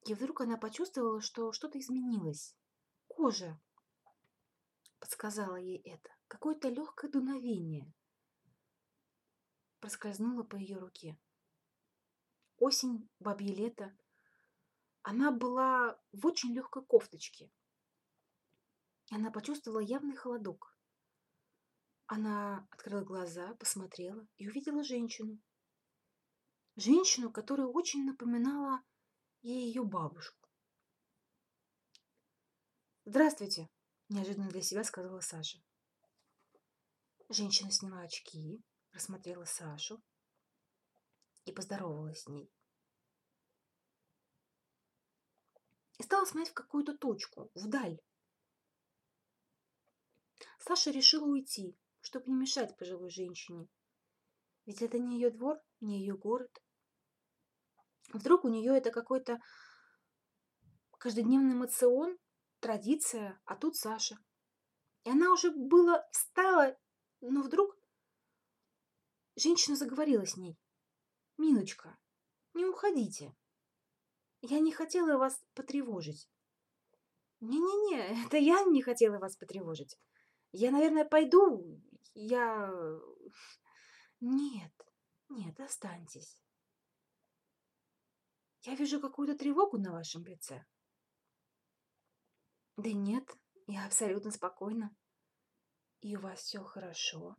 [0.05, 2.55] И вдруг она почувствовала, что что-то изменилось.
[3.07, 3.59] Кожа
[4.99, 6.09] подсказала ей это.
[6.27, 7.91] Какое-то легкое дуновение
[9.79, 11.17] проскользнуло по ее руке.
[12.57, 13.97] Осень, бабье лето.
[15.01, 17.49] Она была в очень легкой кофточке.
[19.11, 20.75] Она почувствовала явный холодок.
[22.05, 25.39] Она открыла глаза, посмотрела и увидела женщину.
[26.75, 28.81] Женщину, которая очень напоминала
[29.41, 30.47] ей ее бабушку.
[33.05, 33.69] «Здравствуйте!»
[34.09, 35.59] неожиданно для себя сказала Саша.
[37.29, 40.01] Женщина сняла очки, рассмотрела Сашу
[41.45, 42.51] и поздоровалась с ней.
[45.99, 47.99] И стала смотреть в какую-то точку, вдаль.
[50.59, 53.67] Саша решила уйти, чтобы не мешать пожилой женщине.
[54.65, 56.51] Ведь это не ее двор, не ее город.
[58.13, 59.39] Вдруг у нее это какой-то
[60.97, 62.17] каждодневный мацион,
[62.59, 64.15] традиция, а тут Саша.
[65.05, 66.77] И она уже было встала,
[67.21, 67.79] но вдруг
[69.41, 70.57] Женщина заговорила с ней.
[71.37, 71.97] «Милочка,
[72.53, 73.33] не уходите.
[74.41, 76.29] Я не хотела вас потревожить».
[77.39, 79.97] «Не-не-не, это я не хотела вас потревожить.
[80.51, 81.79] Я, наверное, пойду.
[82.13, 82.71] Я...
[84.19, 84.73] Нет,
[85.29, 86.37] нет, останьтесь.
[88.61, 90.65] Я вижу какую-то тревогу на вашем лице.
[92.77, 93.29] Да нет,
[93.67, 94.95] я абсолютно спокойна.
[96.01, 97.35] И у вас все хорошо.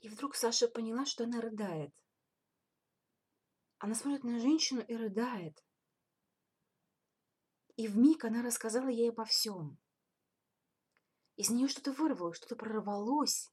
[0.00, 1.94] И вдруг Саша поняла, что она рыдает.
[3.78, 5.64] Она смотрит на женщину и рыдает.
[7.76, 9.78] И в миг она рассказала ей обо всем.
[11.36, 13.50] Из нее что-то вырвалось, что-то прорвалось.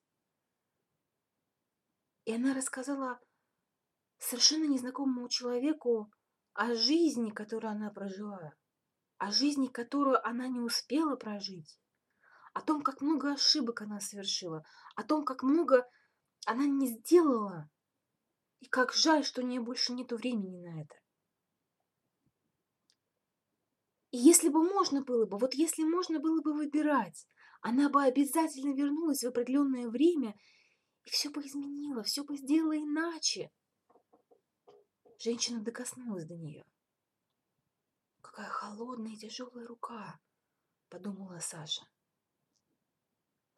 [2.25, 3.19] И она рассказала
[4.19, 6.11] совершенно незнакомому человеку
[6.53, 8.53] о жизни, которую она прожила,
[9.17, 11.79] о жизни, которую она не успела прожить,
[12.53, 14.63] о том, как много ошибок она совершила,
[14.95, 15.89] о том, как много
[16.45, 17.69] она не сделала,
[18.59, 20.95] и как жаль, что у нее больше нет времени на это.
[24.11, 27.25] И если бы можно было бы, вот если можно было бы выбирать,
[27.61, 30.35] она бы обязательно вернулась в определенное время
[31.03, 33.51] и все бы изменила, все бы сделала иначе.
[35.19, 36.65] Женщина докоснулась до нее.
[38.21, 40.19] «Какая холодная и тяжелая рука!»—
[40.89, 41.87] подумала Саша.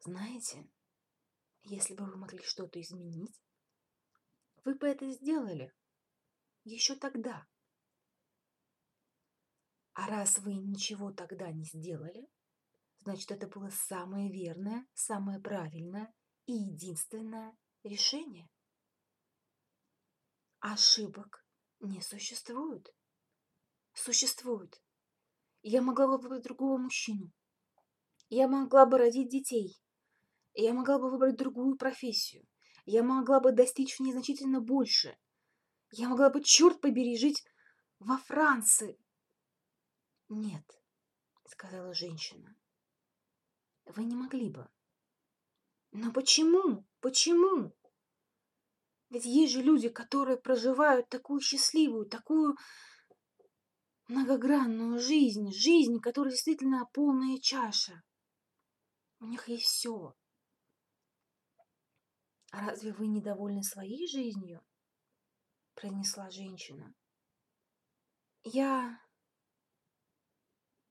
[0.00, 0.68] «Знаете,
[1.62, 3.40] если бы вы могли что-то изменить,
[4.64, 5.72] вы бы это сделали
[6.64, 7.46] еще тогда.
[9.94, 12.28] А раз вы ничего тогда не сделали,
[13.04, 16.12] значит, это было самое верное, самое правильное
[16.46, 18.50] и единственное решение.
[20.60, 21.46] Ошибок
[21.80, 22.94] не существует.
[23.92, 24.82] Существует.
[25.62, 27.30] Я могла бы выбрать другого мужчину.
[28.28, 29.78] Я могла бы родить детей.
[30.54, 32.46] Я могла бы выбрать другую профессию.
[32.86, 35.16] Я могла бы достичь незначительно больше.
[35.90, 37.44] Я могла бы, черт побери, жить
[37.98, 38.98] во Франции.
[40.28, 40.64] Нет,
[41.44, 42.56] сказала женщина.
[43.86, 44.68] Вы не могли бы.
[45.92, 46.86] Но почему?
[47.00, 47.72] Почему?
[49.10, 52.56] Ведь есть же люди, которые проживают такую счастливую, такую
[54.08, 58.02] многогранную жизнь, жизнь, которая действительно полная чаша.
[59.20, 60.14] У них есть все.
[62.50, 64.64] А разве вы недовольны своей жизнью?
[65.74, 66.94] произнесла женщина.
[68.44, 69.00] Я...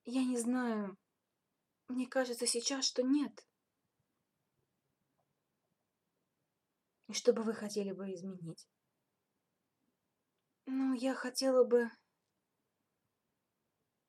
[0.05, 0.97] Я не знаю.
[1.87, 3.45] Мне кажется сейчас, что нет.
[7.07, 8.67] И что бы вы хотели бы изменить?
[10.65, 11.91] Ну, я хотела бы...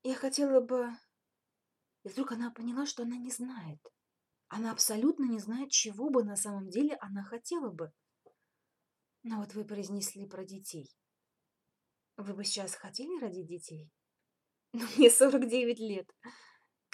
[0.03, 0.91] Я хотела бы...
[2.05, 3.81] И вдруг она поняла, что она не знает.
[4.49, 7.93] Она абсолютно не знает, чего бы на самом деле она хотела бы.
[9.23, 10.95] Но вот вы произнесли про детей.
[12.17, 13.91] Вы бы сейчас хотели родить детей?
[14.77, 16.11] Ну, мне 49 лет.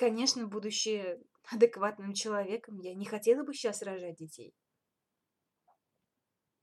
[0.00, 1.20] Конечно, будучи
[1.52, 4.56] адекватным человеком, я не хотела бы сейчас рожать детей.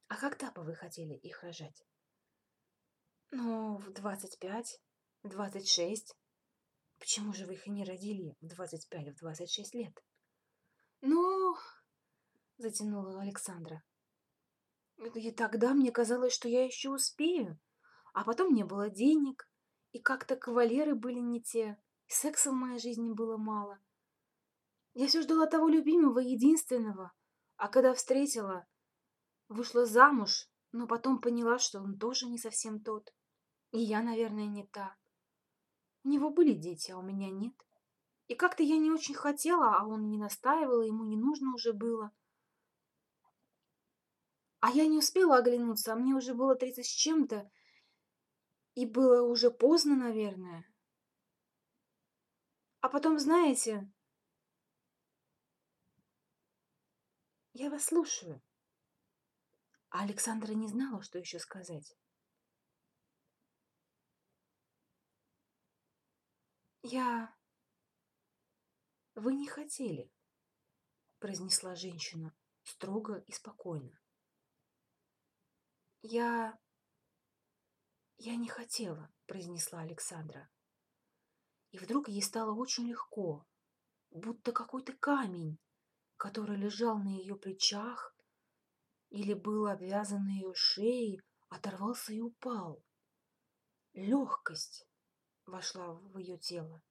[0.07, 1.85] А когда бы вы хотели их рожать?
[3.29, 4.81] Ну, в 25,
[5.21, 6.15] 26.
[6.97, 10.03] Почему же вы их не родили в 25, в 26 лет?
[11.01, 11.55] Ну,
[12.57, 13.83] затянула Александра.
[15.13, 17.59] И тогда мне казалось, что я еще успею.
[18.15, 19.47] А потом не было денег,
[19.91, 23.79] и как-то кавалеры были не те, секса в моей жизни было мало.
[24.93, 27.13] Я все ждала того любимого, единственного,
[27.55, 28.67] а когда встретила,
[29.49, 33.13] Вышла замуж, но потом поняла, что он тоже не совсем тот.
[33.71, 34.97] И я, наверное, не та.
[36.03, 37.55] У него были дети, а у меня нет.
[38.27, 42.11] И как-то я не очень хотела, а он не настаивал, ему не нужно уже было.
[44.59, 47.49] А я не успела оглянуться, а мне уже было тридцать с чем-то,
[48.75, 50.65] и было уже поздно, наверное.
[52.79, 53.91] А потом, знаете,
[57.53, 58.41] я вас слушаю.
[59.89, 61.97] А Александра не знала, что еще сказать.
[66.83, 67.35] «Я...
[69.15, 70.11] Вы не хотели»,—
[71.19, 73.99] произнесла женщина строго и спокойно.
[76.03, 76.59] «Я...
[78.17, 80.49] Я не хотела»,— произнесла Александра.
[81.71, 83.45] И вдруг ей стало очень легко,
[84.09, 85.57] будто какой-то камень,
[86.15, 88.15] который лежал на ее плечах,
[89.09, 92.83] или был обвязан на ее шее, оторвался и упал.
[93.93, 94.87] Легкость
[95.45, 96.81] вошла в ее тело.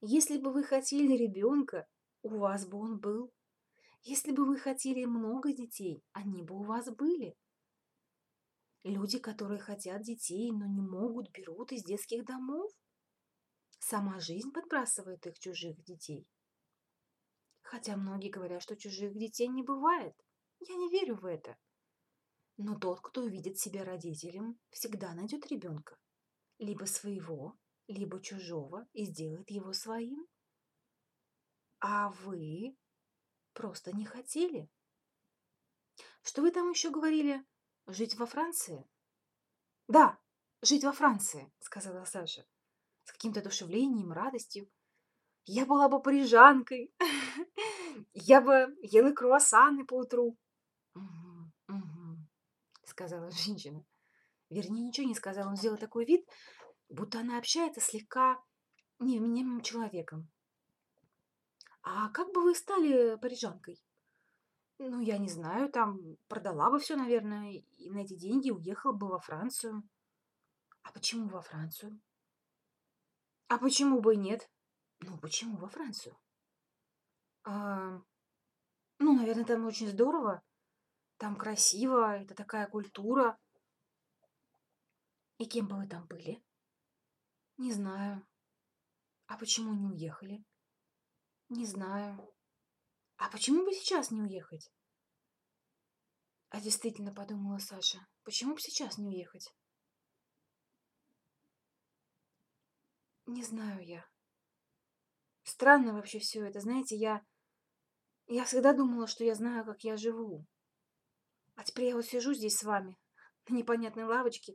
[0.00, 1.86] Если бы вы хотели ребенка,
[2.22, 3.32] у вас бы он был.
[4.02, 7.36] Если бы вы хотели много детей, они бы у вас были.
[8.82, 12.72] Люди, которые хотят детей, но не могут, берут из детских домов.
[13.78, 16.26] Сама жизнь подбрасывает их чужих детей.
[17.62, 20.14] Хотя многие говорят, что чужих детей не бывает.
[20.60, 21.56] Я не верю в это.
[22.56, 25.98] Но тот, кто увидит себя родителем, всегда найдет ребенка.
[26.58, 30.26] Либо своего, либо чужого и сделает его своим.
[31.80, 32.76] А вы
[33.52, 34.68] просто не хотели.
[36.22, 37.44] Что вы там еще говорили?
[37.92, 38.88] Жить во Франции?
[39.88, 40.16] Да,
[40.62, 42.46] жить во Франции, сказала Саша
[43.04, 44.70] с каким-то одушевлением, радостью.
[45.44, 46.94] Я была бы парижанкой.
[48.14, 50.38] Я бы ела круассаны по утру.
[50.94, 52.18] Угу, угу,
[52.84, 53.84] сказала женщина.
[54.50, 55.48] Вернее, ничего не сказала.
[55.48, 56.24] Он сделал такой вид,
[56.88, 58.40] будто она общается слегка
[59.00, 60.30] невменяемым человеком.
[61.82, 63.82] А как бы вы стали парижанкой?
[64.82, 69.08] Ну, я не знаю, там продала бы все, наверное, и на эти деньги уехала бы
[69.08, 69.82] во Францию.
[70.82, 72.00] А почему во Францию?
[73.48, 74.50] А почему бы и нет?
[75.00, 76.16] Ну, почему во Францию?
[77.44, 78.00] А,
[78.98, 80.42] ну, наверное, там очень здорово.
[81.18, 83.38] Там красиво, это такая культура.
[85.36, 86.42] И кем бы вы там были?
[87.58, 88.26] Не знаю.
[89.26, 90.42] А почему не уехали?
[91.50, 92.32] Не знаю.
[93.20, 94.72] А почему бы сейчас не уехать?
[96.48, 99.54] А действительно, подумала Саша, почему бы сейчас не уехать?
[103.26, 104.06] Не знаю я.
[105.42, 106.60] Странно вообще все это.
[106.60, 107.22] Знаете, я...
[108.26, 110.46] Я всегда думала, что я знаю, как я живу.
[111.56, 112.96] А теперь я вот сижу здесь с вами,
[113.48, 114.54] на непонятной лавочке,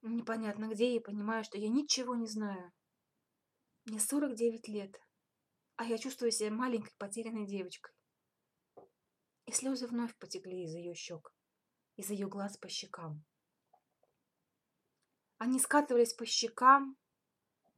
[0.00, 2.72] непонятно где, и понимаю, что я ничего не знаю.
[3.84, 4.98] Мне 49 лет,
[5.76, 7.94] а я чувствую себя маленькой потерянной девочкой.
[9.44, 11.32] И слезы вновь потекли из ее щек,
[11.96, 13.24] из ее глаз по щекам.
[15.38, 16.96] Они скатывались по щекам,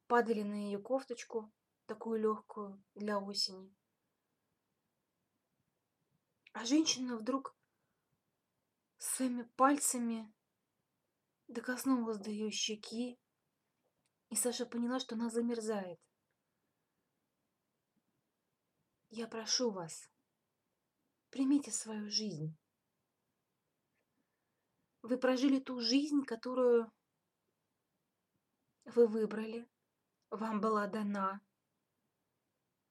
[0.06, 1.52] падали на ее кофточку,
[1.86, 3.74] такую легкую для осени.
[6.52, 7.56] А женщина вдруг
[8.96, 10.32] своими пальцами
[11.48, 13.18] докоснулась до ее щеки,
[14.30, 16.00] и Саша поняла, что она замерзает.
[19.10, 20.10] Я прошу вас,
[21.30, 22.54] примите свою жизнь.
[25.00, 26.92] Вы прожили ту жизнь, которую
[28.84, 29.66] вы выбрали,
[30.30, 31.40] вам была дана,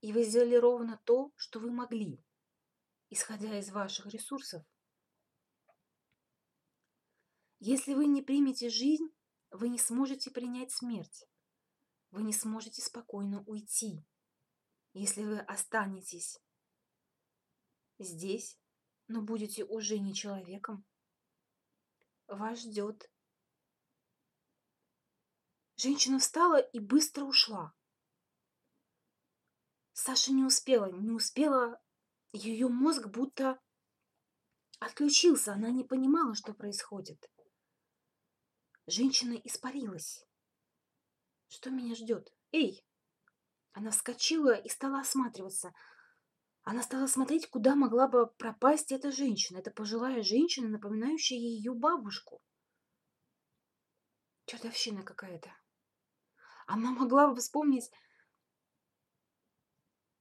[0.01, 2.23] и вы сделали ровно то, что вы могли,
[3.09, 4.63] исходя из ваших ресурсов.
[7.59, 9.09] Если вы не примете жизнь,
[9.51, 11.25] вы не сможете принять смерть.
[12.11, 14.05] Вы не сможете спокойно уйти.
[14.97, 16.41] Если вы останетесь
[17.99, 18.57] здесь,
[19.07, 20.87] но будете уже не человеком,
[22.25, 23.07] вас ждет.
[25.75, 27.75] Женщина встала и быстро ушла.
[29.93, 31.79] Саша не успела, не успела,
[32.31, 33.61] ее мозг будто
[34.79, 37.23] отключился, она не понимала, что происходит.
[38.87, 40.25] Женщина испарилась.
[41.49, 42.33] Что меня ждет?
[42.51, 42.83] Эй!
[43.77, 45.71] Она вскочила и стала осматриваться.
[46.63, 52.41] Она стала смотреть, куда могла бы пропасть эта женщина, эта пожилая женщина, напоминающая ее бабушку.
[54.47, 55.55] Чертовщина какая-то.
[56.65, 57.91] Она могла бы вспомнить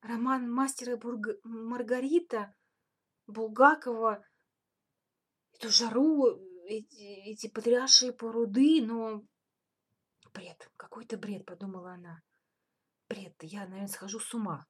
[0.03, 1.43] роман «Мастера Бург...
[1.43, 2.55] Маргарита»
[3.27, 4.23] Булгакова,
[5.55, 6.27] эту жару,
[6.67, 9.23] эти, эти потрясшие поруды, но
[10.35, 12.23] бред, какой-то бред, подумала она
[13.09, 14.67] бред, я, наверное, схожу с ума.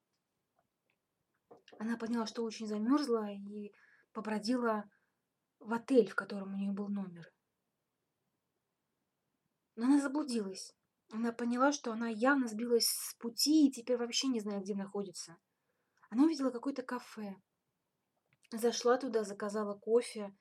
[1.79, 3.73] Она поняла, что очень замерзла и
[4.13, 4.85] побродила
[5.59, 7.31] в отель, в котором у нее был номер.
[9.75, 10.75] Но она заблудилась.
[11.11, 15.37] Она поняла, что она явно сбилась с пути и теперь вообще не знает, где находится.
[16.11, 17.37] Она увидела какое-то кафе.
[18.51, 20.35] Зашла туда, заказала кофе.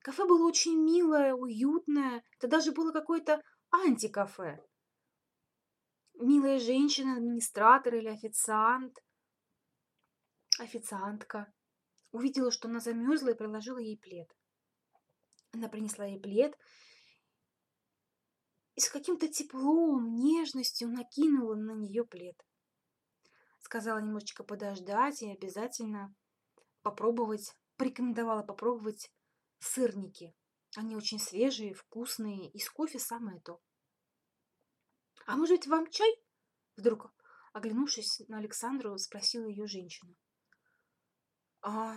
[0.00, 2.24] Кафе было очень милое, уютное.
[2.38, 3.40] Это даже было какое-то
[3.70, 4.62] антикафе
[6.14, 8.98] милая женщина, администратор или официант,
[10.58, 11.52] официантка,
[12.12, 14.28] увидела, что она замерзла и приложила ей плед.
[15.52, 16.56] Она принесла ей плед
[18.74, 22.36] и с каким-то теплом, нежностью накинула на нее плед.
[23.60, 26.14] Сказала немножечко подождать и обязательно
[26.82, 29.12] попробовать, порекомендовала попробовать
[29.60, 30.34] сырники.
[30.76, 33.60] Они очень свежие, вкусные, и с кофе самое то.
[35.26, 36.10] «А может быть, вам чай?»
[36.76, 37.12] Вдруг,
[37.52, 40.14] оглянувшись на Александру, спросила ее женщина.
[41.66, 41.96] А,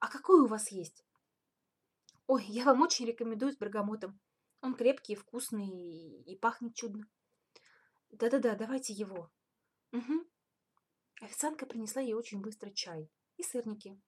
[0.00, 1.02] а какой у вас есть?
[2.26, 4.20] Ой, я вам очень рекомендую с бергамотом.
[4.60, 7.08] Он крепкий, вкусный и, пахнет чудно.
[8.10, 9.32] Да-да-да, давайте его.
[9.92, 10.30] Угу.
[11.22, 13.98] Официантка принесла ей очень быстро чай и сырники.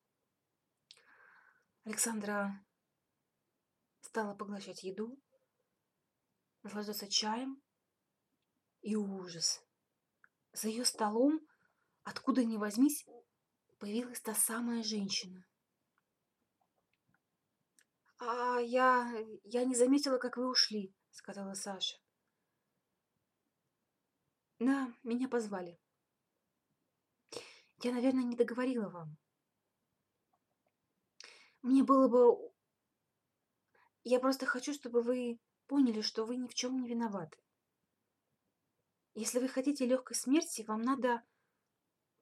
[1.85, 2.63] Александра
[4.03, 5.19] стала поглощать еду,
[6.63, 7.64] наслаждаться чаем
[8.85, 9.65] и ужас.
[10.53, 11.41] За ее столом,
[12.03, 13.07] откуда ни возьмись,
[13.79, 15.45] появилась та самая женщина.
[18.19, 19.11] «А я...
[19.43, 21.97] я не заметила, как вы ушли»,— сказала Саша.
[24.59, 25.81] «Да, меня позвали.
[27.83, 29.17] Я, наверное, не договорила вам.
[31.63, 32.53] Мне было бы...
[34.05, 37.44] Я просто хочу, чтобы вы поняли, что вы ни в чем не виноваты.
[39.15, 41.23] Если вы хотите легкой смерти, вам надо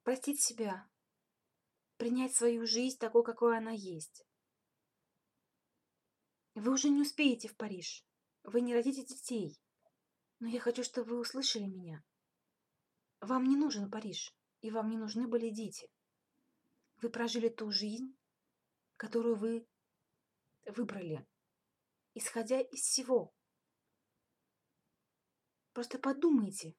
[0.03, 0.87] простить себя,
[1.97, 4.27] принять свою жизнь такой, какой она есть.
[6.55, 8.05] Вы уже не успеете в Париж,
[8.43, 9.59] вы не родите детей,
[10.39, 12.05] но я хочу, чтобы вы услышали меня.
[13.21, 15.89] Вам не нужен Париж, и вам не нужны были дети.
[17.01, 18.15] Вы прожили ту жизнь,
[18.99, 19.67] которую вы
[20.67, 21.27] выбрали,
[22.13, 23.33] исходя из всего.
[25.73, 26.77] Просто подумайте,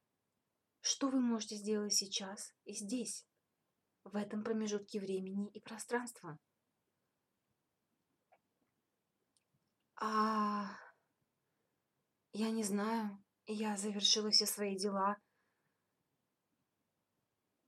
[0.84, 3.26] что вы можете сделать сейчас и здесь,
[4.04, 6.38] в этом промежутке времени и пространства.
[9.96, 10.78] А
[12.34, 15.16] я не знаю, я завершила все свои дела.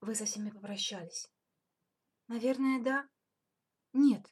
[0.01, 1.31] Вы со всеми попрощались?
[2.27, 3.07] Наверное, да.
[3.93, 4.25] Нет,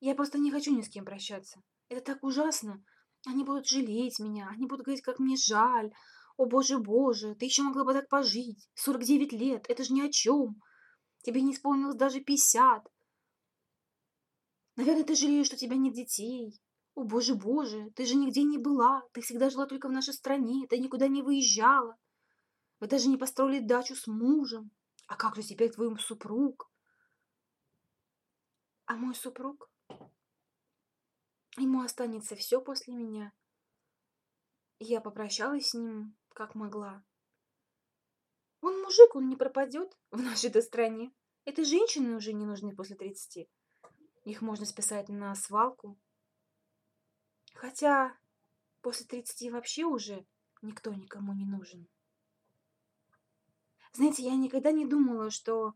[0.00, 1.62] я просто не хочу ни с кем прощаться.
[1.90, 2.82] Это так ужасно.
[3.26, 5.92] Они будут жалеть меня, они будут говорить, как мне жаль.
[6.36, 8.68] О, боже, боже, ты еще могла бы так пожить.
[8.74, 10.60] 49 лет, это же ни о чем.
[11.22, 12.90] Тебе не исполнилось даже 50.
[14.76, 16.60] Наверное, ты жалеешь, что у тебя нет детей.
[16.94, 19.02] О, боже, боже, ты же нигде не была.
[19.12, 21.96] Ты всегда жила только в нашей стране, ты никуда не выезжала.
[22.80, 24.70] Вы даже не построили дачу с мужем.
[25.06, 26.70] А как же теперь твой супруг?
[28.86, 29.70] А мой супруг?
[31.56, 33.32] Ему останется все после меня.
[34.80, 37.02] Я попрощалась с ним, как могла.
[38.60, 41.12] Он мужик, он не пропадет в нашей-то стране.
[41.44, 43.48] Это женщины уже не нужны после тридцати.
[44.24, 45.98] Их можно списать на свалку.
[47.54, 48.16] Хотя
[48.80, 50.26] после тридцати вообще уже
[50.62, 51.86] никто никому не нужен.
[53.92, 55.74] Знаете, я никогда не думала, что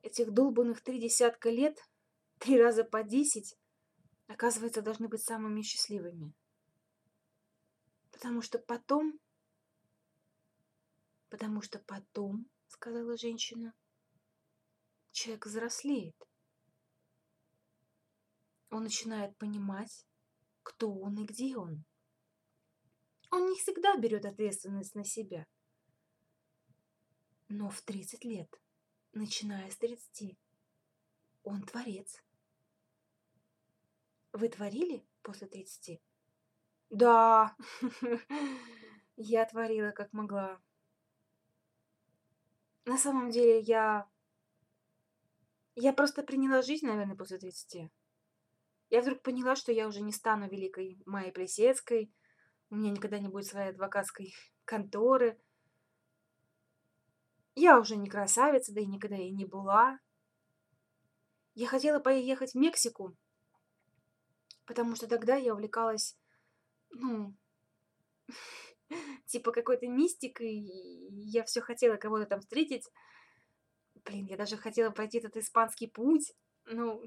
[0.00, 1.78] этих долбанных три десятка лет,
[2.38, 3.58] три раза по десять,
[4.26, 6.32] оказывается, должны быть самыми счастливыми.
[8.12, 9.18] Потому что потом...
[11.34, 13.74] Потому что потом, сказала женщина,
[15.10, 16.14] человек взрослеет.
[18.70, 20.06] Он начинает понимать,
[20.62, 21.84] кто он и где он.
[23.32, 25.44] Он не всегда берет ответственность на себя.
[27.48, 28.62] Но в 30 лет
[29.12, 30.38] начиная с 30.
[31.42, 32.22] Он творец.
[34.32, 36.00] Вы творили после 30?
[36.90, 37.56] Да,
[39.16, 40.63] я творила как могла.
[42.84, 44.08] На самом деле я...
[45.76, 47.90] Я просто приняла жизнь, наверное, после 30.
[48.90, 52.12] Я вдруг поняла, что я уже не стану великой Майей Плесецкой,
[52.70, 55.40] у меня никогда не будет своей адвокатской конторы,
[57.54, 60.00] я уже не красавица, да и никогда и не была.
[61.54, 63.16] Я хотела поехать в Мексику,
[64.66, 66.18] потому что тогда я увлекалась,
[66.90, 67.36] ну,
[69.26, 72.90] типа какой-то мистикой, и я все хотела кого-то там встретить.
[74.04, 76.32] Блин, я даже хотела пройти этот испанский путь,
[76.66, 77.02] ну,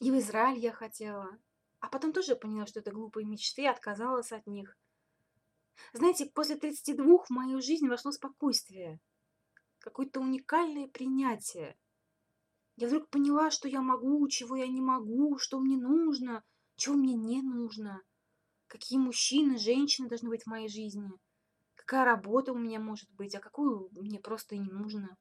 [0.00, 1.38] и в Израиль я хотела.
[1.80, 4.76] А потом тоже поняла, что это глупые мечты, отказалась от них.
[5.92, 9.00] Знаете, после 32 в мою жизнь вошло спокойствие,
[9.78, 11.76] какое-то уникальное принятие.
[12.76, 16.44] Я вдруг поняла, что я могу, чего я не могу, что мне нужно,
[16.76, 18.02] чего мне не нужно,
[18.70, 21.10] какие мужчины, женщины должны быть в моей жизни,
[21.74, 25.18] какая работа у меня может быть, а какую мне просто не нужно.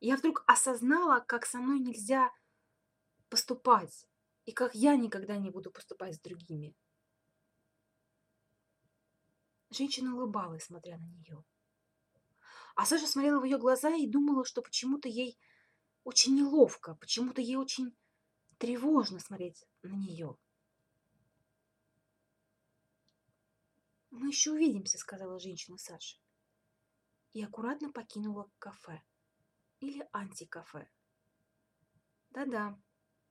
[0.00, 2.28] Я вдруг осознала, как со мной нельзя
[3.28, 4.08] поступать,
[4.46, 6.74] и как я никогда не буду поступать с другими.
[9.70, 11.44] Женщина улыбалась, смотря на нее.
[12.74, 15.38] А Саша смотрела в ее глаза и думала, что почему-то ей
[16.02, 17.96] очень неловко, почему-то ей очень
[18.58, 20.36] тревожно смотреть на нее.
[24.12, 26.18] «Мы еще увидимся»,— сказала женщина Саше.
[27.32, 29.02] и аккуратно покинула кафе.
[29.80, 30.86] Или антикафе.
[32.30, 32.78] Да-да,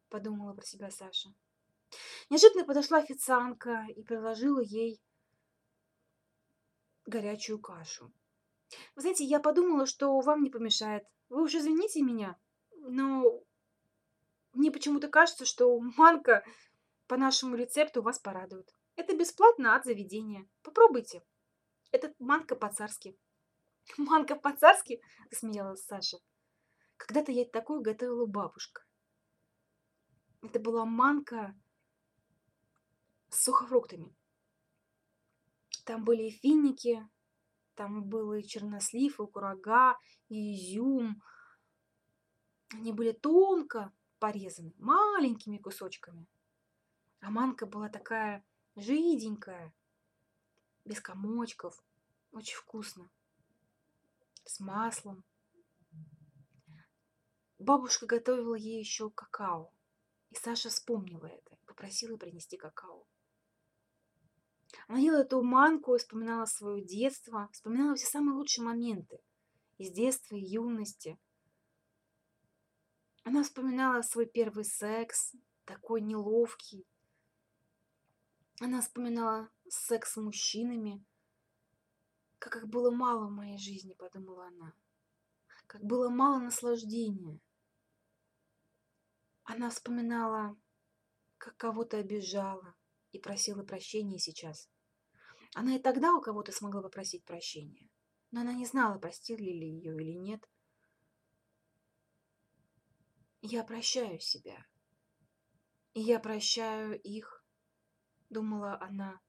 [0.09, 1.29] подумала про себя Саша.
[2.31, 4.99] Неожиданно подошла официантка и предложила ей
[7.05, 8.11] горячую кашу.
[8.95, 11.03] Вы знаете, я подумала, что вам не помешает.
[11.29, 12.39] Вы уж извините меня,
[12.71, 13.23] но
[14.53, 16.43] мне почему-то кажется, что манка
[17.05, 18.73] по нашему рецепту вас порадует.
[19.01, 20.47] Это бесплатно от заведения.
[20.61, 21.23] Попробуйте.
[21.91, 23.17] Это манка по-царски.
[23.97, 25.01] Манка по-царски?
[25.31, 26.19] Засмеялась Саша.
[26.97, 28.83] Когда-то я такую готовила бабушка.
[30.43, 31.59] Это была манка
[33.29, 34.15] с сухофруктами.
[35.83, 37.03] Там были и финики,
[37.73, 39.97] там был и чернослив, и курага,
[40.29, 41.23] и изюм.
[42.69, 46.27] Они были тонко порезаны, маленькими кусочками.
[47.19, 48.45] А манка была такая
[48.75, 49.73] жиденькая,
[50.85, 51.83] без комочков.
[52.31, 53.09] Очень вкусно.
[54.45, 55.23] С маслом.
[57.59, 59.71] Бабушка готовила ей еще какао.
[60.31, 61.51] И Саша вспомнила это
[61.81, 63.07] попросила принести какао.
[64.87, 69.19] Она ела эту манку вспоминала свое детство, вспоминала все самые лучшие моменты
[69.77, 71.17] из детства и юности.
[73.23, 75.33] Она вспоминала свой первый секс,
[75.65, 76.85] такой неловкий.
[78.63, 81.03] Она вспоминала секс с мужчинами.
[82.37, 84.75] Как их было мало в моей жизни, подумала она.
[85.65, 87.41] Как было мало наслаждения.
[89.45, 90.55] Она вспоминала,
[91.39, 92.75] как кого-то обижала,
[93.11, 94.69] и просила прощения сейчас.
[95.55, 97.89] Она и тогда у кого-то смогла попросить прощения,
[98.29, 100.47] но она не знала, простили ли ее или нет.
[103.41, 104.67] Я прощаю себя.
[105.95, 107.40] И я прощаю их,
[108.31, 109.21] думала она.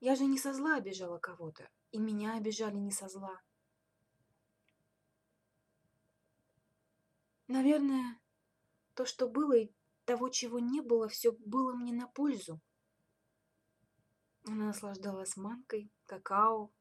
[0.00, 3.40] Я же не со зла обижала кого-то, и меня обижали не со зла.
[7.48, 8.18] Наверное,
[8.94, 9.74] то, что было, и
[10.04, 12.60] того, чего не было, все было мне на пользу.
[14.44, 16.72] Она наслаждалась манкой, какао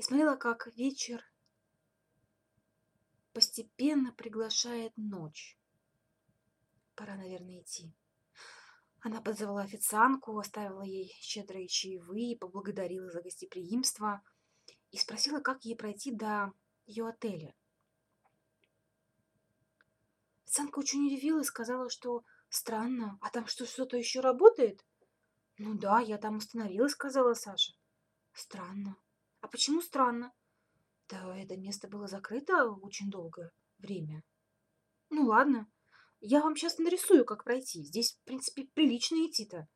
[0.00, 1.22] и смотрела, как вечер
[3.34, 5.58] постепенно приглашает ночь.
[6.94, 7.94] Пора, наверное, идти.
[9.02, 14.22] Она позвала официантку, оставила ей щедрые чаевые, поблагодарила за гостеприимство
[14.90, 16.52] и спросила, как ей пройти до
[16.84, 17.54] ее отеля.
[20.44, 24.84] Официантка очень удивилась, сказала, что странно, а там что, что-то еще работает?
[25.56, 27.72] Ну да, я там остановилась, сказала Саша.
[28.32, 28.96] Странно.
[29.40, 30.32] А почему странно?
[31.08, 34.22] Да это место было закрыто очень долгое время.
[35.08, 35.70] Ну ладно,
[36.20, 37.82] я вам сейчас нарисую, как пройти.
[37.82, 39.68] Здесь, в принципе, прилично идти-то.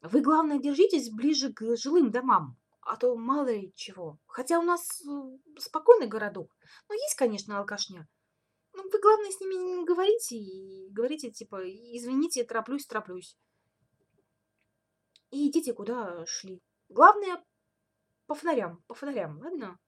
[0.00, 4.18] Вы, главное, держитесь ближе к жилым домам, а то мало ли чего.
[4.26, 6.56] Хотя у нас э, спокойный городок.
[6.88, 8.08] Но есть, конечно, алкашня.
[8.74, 13.36] Ну, вы, главное, с ними не говорите и говорите, типа, извините, тороплюсь, тороплюсь.
[15.30, 16.62] И идите, куда шли.
[16.88, 17.44] Главное,
[18.26, 19.78] по фонарям, по фонарям, ладно?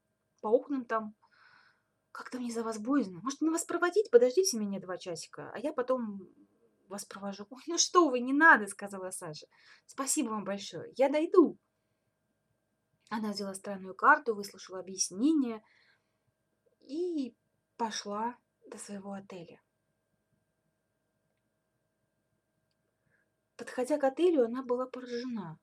[0.41, 1.15] По окнам там.
[2.13, 3.21] Как-то мне за вас боязно.
[3.21, 4.11] Может, мне вас проводить?
[4.11, 6.29] Подождите меня два часика, а я потом
[6.89, 7.47] вас провожу.
[7.51, 9.47] Ой, ну что вы, не надо, сказала Саша.
[9.87, 11.57] Спасибо вам большое, я дойду.
[13.09, 15.63] Она взяла странную карту, выслушала объяснение
[16.81, 17.35] и
[17.77, 18.37] пошла
[18.67, 19.61] до своего отеля.
[23.57, 25.59] Подходя к отелю, она была поражена.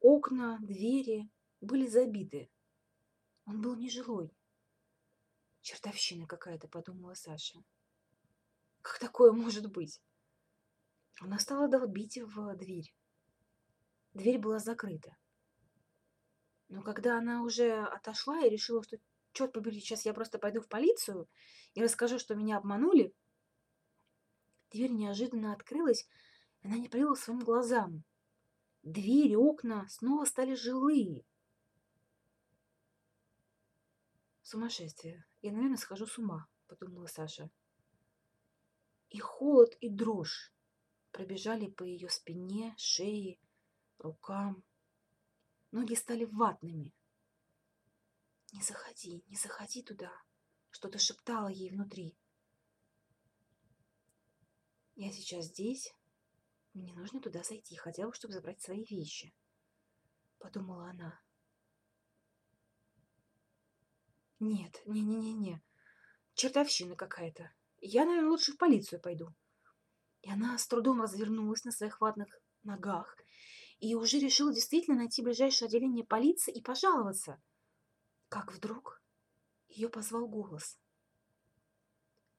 [0.00, 2.50] Окна, двери были забиты.
[3.46, 4.34] Он был нежилой.
[5.62, 7.58] Чертовщина какая-то, подумала Саша.
[8.82, 10.00] Как такое может быть?
[11.20, 12.94] Она стала долбить в дверь.
[14.14, 15.16] Дверь была закрыта.
[16.68, 18.98] Но когда она уже отошла и решила, что,
[19.32, 21.28] черт побери, сейчас я просто пойду в полицию
[21.74, 23.14] и расскажу, что меня обманули,
[24.70, 26.06] дверь неожиданно открылась,
[26.62, 28.04] она не поверила своим глазам.
[28.82, 31.24] Двери, окна снова стали жилые.
[34.50, 35.26] Сумасшествие.
[35.42, 37.50] Я, наверное, схожу с ума, подумала Саша.
[39.10, 40.54] И холод, и дрожь
[41.10, 43.38] пробежали по ее спине, шее,
[43.98, 44.64] рукам.
[45.70, 46.94] Ноги стали ватными.
[48.54, 50.12] «Не заходи, не заходи туда!»
[50.70, 52.16] Что-то шептало ей внутри.
[54.94, 55.94] «Я сейчас здесь.
[56.72, 59.34] Мне нужно туда зайти, хотя бы, чтобы забрать свои вещи»,—
[60.38, 61.20] подумала она.
[64.40, 65.60] «Нет, не-не-не-не.
[66.34, 67.52] Чертовщина какая-то.
[67.80, 69.34] Я, наверное, лучше в полицию пойду».
[70.22, 72.28] И она с трудом развернулась на своих ватных
[72.62, 73.16] ногах
[73.80, 77.40] и уже решила действительно найти ближайшее отделение полиции и пожаловаться.
[78.28, 79.02] Как вдруг
[79.68, 80.78] ее позвал голос.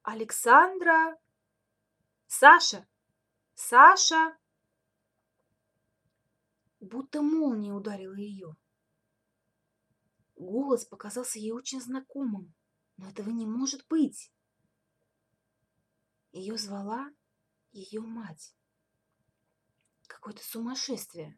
[0.02, 1.18] «Александра!
[2.28, 2.88] Саша!
[3.56, 4.38] Саша!»
[6.80, 8.56] Будто молния ударила ее.
[10.40, 12.56] Голос показался ей очень знакомым,
[12.96, 14.32] но этого не может быть.
[16.32, 17.12] Ее звала
[17.74, 18.56] ее мать.
[20.08, 21.38] Какое-то сумасшествие.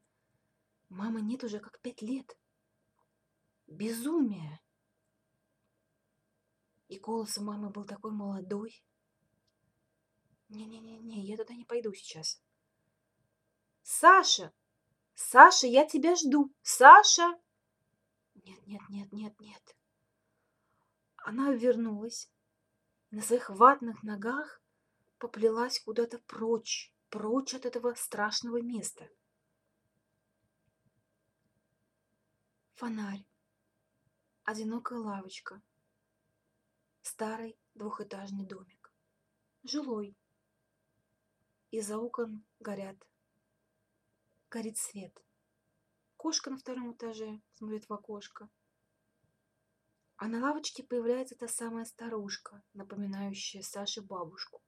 [0.89, 2.37] Мамы нет уже как пять лет.
[3.65, 4.61] Безумие.
[6.87, 8.85] И голос у мамы был такой молодой.
[10.49, 12.39] Не-не-не, я туда не пойду сейчас.
[13.81, 14.53] Саша!
[15.15, 16.53] Саша, я тебя жду!
[16.61, 17.39] Саша!
[18.43, 19.75] Нет, нет, нет, нет, нет.
[21.17, 22.29] Она вернулась.
[23.11, 24.61] На своих ватных ногах
[25.17, 29.09] поплелась куда-то прочь, прочь от этого страшного места.
[32.75, 33.23] Фонарь,
[34.43, 35.61] одинокая лавочка,
[37.01, 38.91] старый двухэтажный домик,
[39.63, 40.17] жилой.
[41.69, 42.97] Из-за окон горят,
[44.49, 45.21] горит свет.
[46.21, 48.47] Кошка на втором этаже смотрит в окошко.
[50.17, 54.61] А на лавочке появляется та самая старушка, напоминающая Саше бабушку.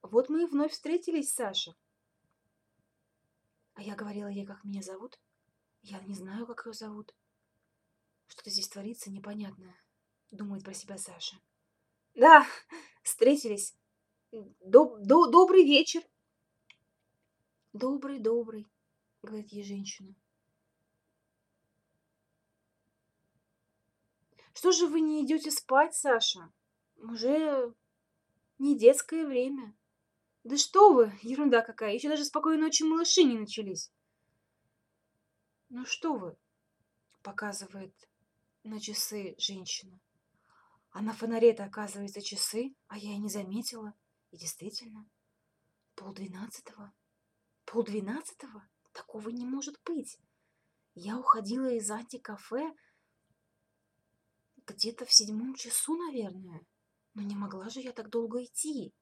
[0.00, 1.76] Вот мы и вновь встретились, Саша.
[3.74, 5.20] А я говорила ей, как меня зовут.
[5.82, 7.14] Я не знаю, как ее зовут.
[8.26, 9.76] Что-то здесь творится непонятное,
[10.30, 11.36] думает про себя Саша.
[12.14, 12.46] Да,
[13.02, 13.76] встретились.
[14.30, 16.02] Доб до добрый вечер.
[17.74, 18.68] Добрый, добрый,
[19.20, 20.14] говорит ей женщина.
[24.52, 26.52] Что же вы не идете спать, Саша?
[26.98, 27.74] Уже
[28.60, 29.74] не детское время.
[30.44, 33.90] Да что вы, ерунда какая, еще даже спокойной ночи малыши не начались.
[35.68, 36.36] Ну что вы,
[37.22, 37.92] показывает
[38.62, 39.98] на часы женщина.
[40.92, 43.94] А на фонаре-то, оказывается, часы, а я и не заметила.
[44.30, 45.10] И действительно,
[45.96, 46.92] полдвенадцатого.
[47.64, 48.68] Полдвенадцатого?
[48.92, 50.18] Такого не может быть.
[50.94, 52.74] Я уходила из антикафе
[54.66, 56.64] где-то в седьмом часу, наверное.
[57.14, 58.94] Но не могла же я так долго идти.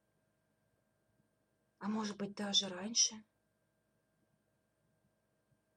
[1.78, 3.14] А может быть, даже раньше?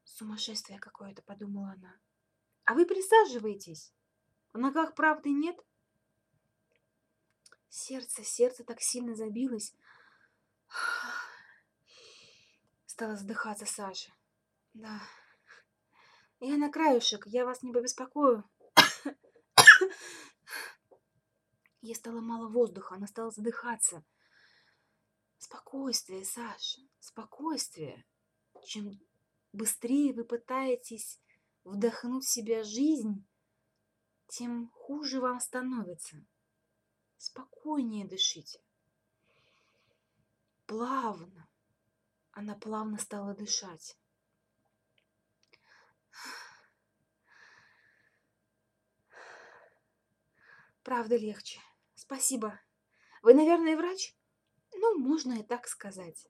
[0.03, 1.95] Сумасшествие какое-то, подумала она.
[2.65, 3.93] А вы присаживайтесь.
[4.53, 5.57] В ногах правды нет?
[7.69, 9.73] Сердце, сердце так сильно забилось.
[12.95, 14.09] Стала задыхаться Саша.
[14.73, 15.01] Да.
[16.39, 18.49] Я на краюшек, я вас не побеспокою.
[21.81, 24.01] Ей стало мало воздуха, она стала задыхаться.
[25.37, 28.05] Спокойствие, Саша, спокойствие.
[28.63, 28.97] Чем
[29.51, 31.19] быстрее вы пытаетесь
[31.65, 33.27] вдохнуть в себя жизнь,
[34.27, 36.25] тем хуже вам становится.
[37.17, 38.61] Спокойнее дышите.
[40.65, 41.49] Плавно.
[42.35, 43.97] Она плавно стала дышать.
[50.83, 51.61] Правда легче.
[51.95, 52.59] Спасибо.
[53.21, 54.13] Вы, наверное, врач?
[54.73, 56.27] Ну, можно и так сказать.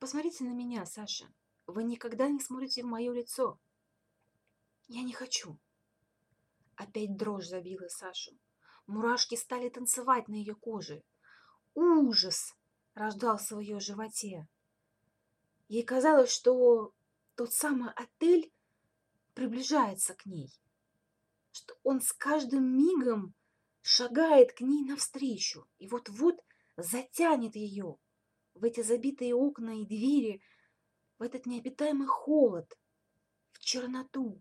[0.00, 1.32] Посмотрите на меня, Саша.
[1.68, 3.60] Вы никогда не смотрите в мое лицо.
[4.88, 5.56] Я не хочу.
[6.74, 8.32] Опять дрожь забила Сашу.
[8.88, 11.04] Мурашки стали танцевать на ее коже.
[11.74, 12.54] Ужас
[12.94, 14.46] рождался в ее животе.
[15.68, 16.92] Ей казалось, что
[17.34, 18.52] тот самый отель
[19.34, 20.50] приближается к ней,
[21.52, 23.34] что он с каждым мигом
[23.82, 26.40] шагает к ней навстречу и вот-вот
[26.76, 27.98] затянет ее
[28.54, 30.40] в эти забитые окна и двери,
[31.18, 32.78] в этот необитаемый холод,
[33.52, 34.40] в черноту.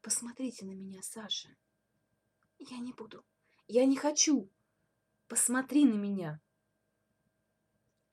[0.00, 1.56] Посмотрите на меня, Саша.
[2.58, 3.24] Я не буду.
[3.68, 4.50] Я не хочу.
[5.28, 6.40] Посмотри на меня.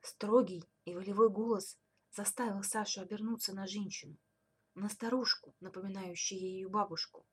[0.02, 1.78] Строгий и волевой голос
[2.12, 4.18] заставил Сашу обернуться на женщину,
[4.76, 7.26] на старушку, напоминающую ее бабушку.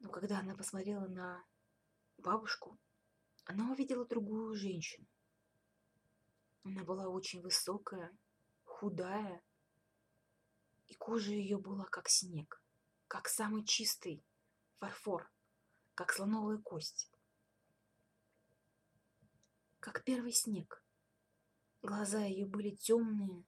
[0.00, 1.44] Но когда она посмотрела на
[2.16, 2.78] бабушку,
[3.44, 5.06] она увидела другую женщину.
[6.64, 8.16] Она была очень высокая,
[8.64, 9.42] худая,
[10.86, 12.62] и кожа ее была как снег,
[13.06, 14.24] как самый чистый
[14.78, 15.30] фарфор,
[15.98, 17.10] как слоновая кость,
[19.80, 20.80] как первый снег.
[21.82, 23.44] Глаза ее были темные,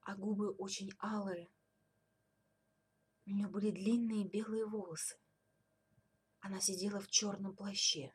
[0.00, 1.52] а губы очень алые.
[3.26, 5.20] У нее были длинные белые волосы
[6.40, 8.14] Она сидела в черном плаще.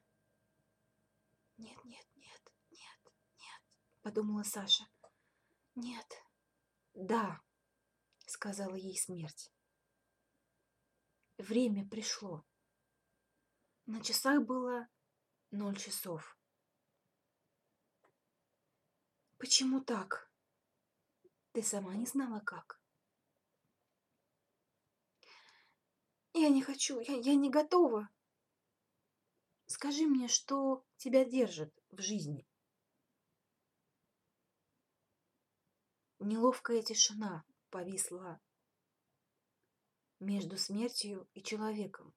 [1.58, 3.62] «Нет, нет, нет, нет, нет»,—
[4.02, 4.84] подумала Саша.
[5.76, 6.08] «Нет,
[6.96, 7.40] да»,—
[8.26, 9.52] сказала ей смерть.
[11.38, 12.44] Время пришло.
[13.88, 14.90] На часах было
[15.50, 16.38] ноль часов.
[19.38, 20.30] Почему так?
[21.54, 22.82] Ты сама не знала, как.
[26.34, 28.10] Я не хочу, я, я не готова.
[29.68, 32.46] Скажи мне, что тебя держит в жизни?
[36.20, 38.42] Неловкая тишина повисла
[40.20, 42.14] между смертью и человеком.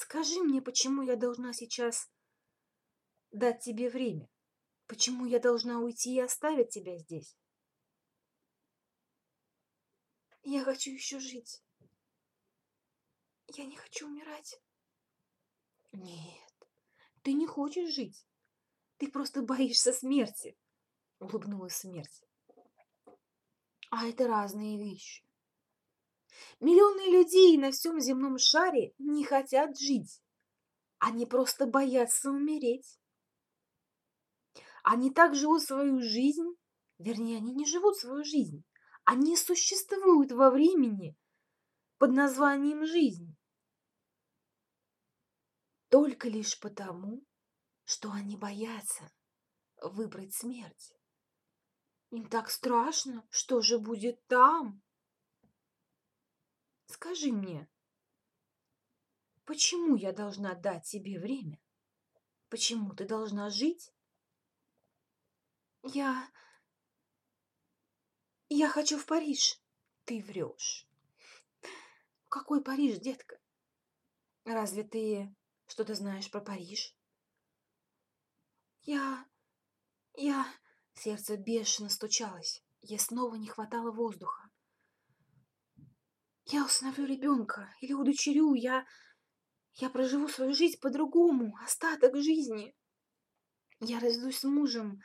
[0.00, 2.08] Скажи мне, почему я должна сейчас
[3.32, 4.30] дать тебе время?
[4.86, 7.36] Почему я должна уйти и оставить тебя здесь?
[10.44, 11.64] Я хочу еще жить.
[13.48, 14.62] Я не хочу умирать.
[15.90, 16.68] Нет,
[17.22, 18.24] ты не хочешь жить.
[18.98, 20.56] Ты просто боишься смерти,
[21.18, 22.22] улыбнулась смерть.
[23.90, 25.27] А это разные вещи.
[26.60, 30.22] Миллионы людей на всем земном шаре не хотят жить.
[30.98, 32.98] Они просто боятся умереть.
[34.82, 36.56] Они так живут свою жизнь,
[36.98, 38.64] вернее, они не живут свою жизнь.
[39.04, 41.16] Они существуют во времени
[41.98, 43.36] под названием жизнь.
[45.88, 47.22] Только лишь потому,
[47.84, 49.10] что они боятся
[49.82, 50.94] выбрать смерть.
[52.10, 54.82] Им так страшно, что же будет там?
[56.88, 57.68] Скажи мне,
[59.44, 61.60] почему я должна дать тебе время?
[62.48, 63.92] Почему ты должна жить?
[65.82, 66.28] Я...
[68.48, 69.60] Я хочу в Париж.
[70.06, 70.88] Ты врешь.
[72.30, 73.38] Какой Париж, детка?
[74.44, 75.34] Разве ты
[75.66, 76.96] что-то знаешь про Париж?
[78.82, 79.26] Я...
[80.14, 80.46] Я...
[80.94, 82.64] Сердце бешено стучалось.
[82.80, 84.47] Я снова не хватало воздуха.
[86.50, 88.54] Я усыновлю ребенка или удочерю.
[88.54, 88.86] Я...
[89.74, 92.74] Я проживу свою жизнь по-другому, остаток жизни.
[93.80, 95.00] Я разведусь с мужем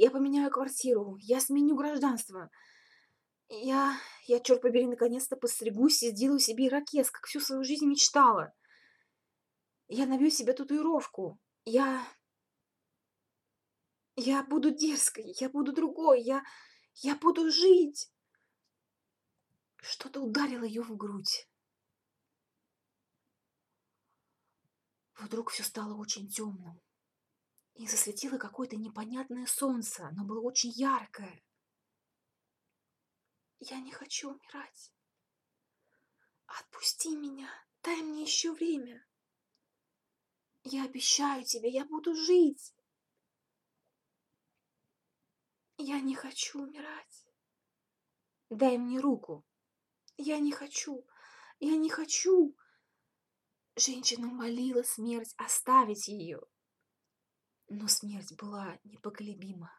[0.00, 2.50] я поменяю квартиру, я сменю гражданство.
[3.48, 3.96] Я,
[4.26, 8.54] я, черт побери, наконец-то постригусь и сделаю себе ирокез, как всю свою жизнь мечтала.
[9.88, 11.40] Я набью себе татуировку.
[11.64, 12.06] Я...
[14.14, 16.44] Я буду дерзкой, я буду другой, я...
[16.94, 18.08] Я буду жить.
[19.90, 21.48] Что-то ударило ее в грудь.
[25.14, 26.78] Вдруг все стало очень темным
[27.72, 30.06] и засветило какое-то непонятное солнце.
[30.06, 31.42] Оно было очень яркое.
[33.60, 34.92] Я не хочу умирать.
[36.44, 37.50] Отпусти меня,
[37.82, 39.08] дай мне еще время.
[40.64, 42.74] Я обещаю тебе, я буду жить.
[45.78, 47.26] Я не хочу умирать.
[48.50, 49.47] Дай мне руку.
[50.20, 51.06] Я не хочу,
[51.60, 52.56] я не хочу.
[53.76, 56.40] Женщина молила смерть оставить ее.
[57.68, 59.72] Но смерть была непоколебима.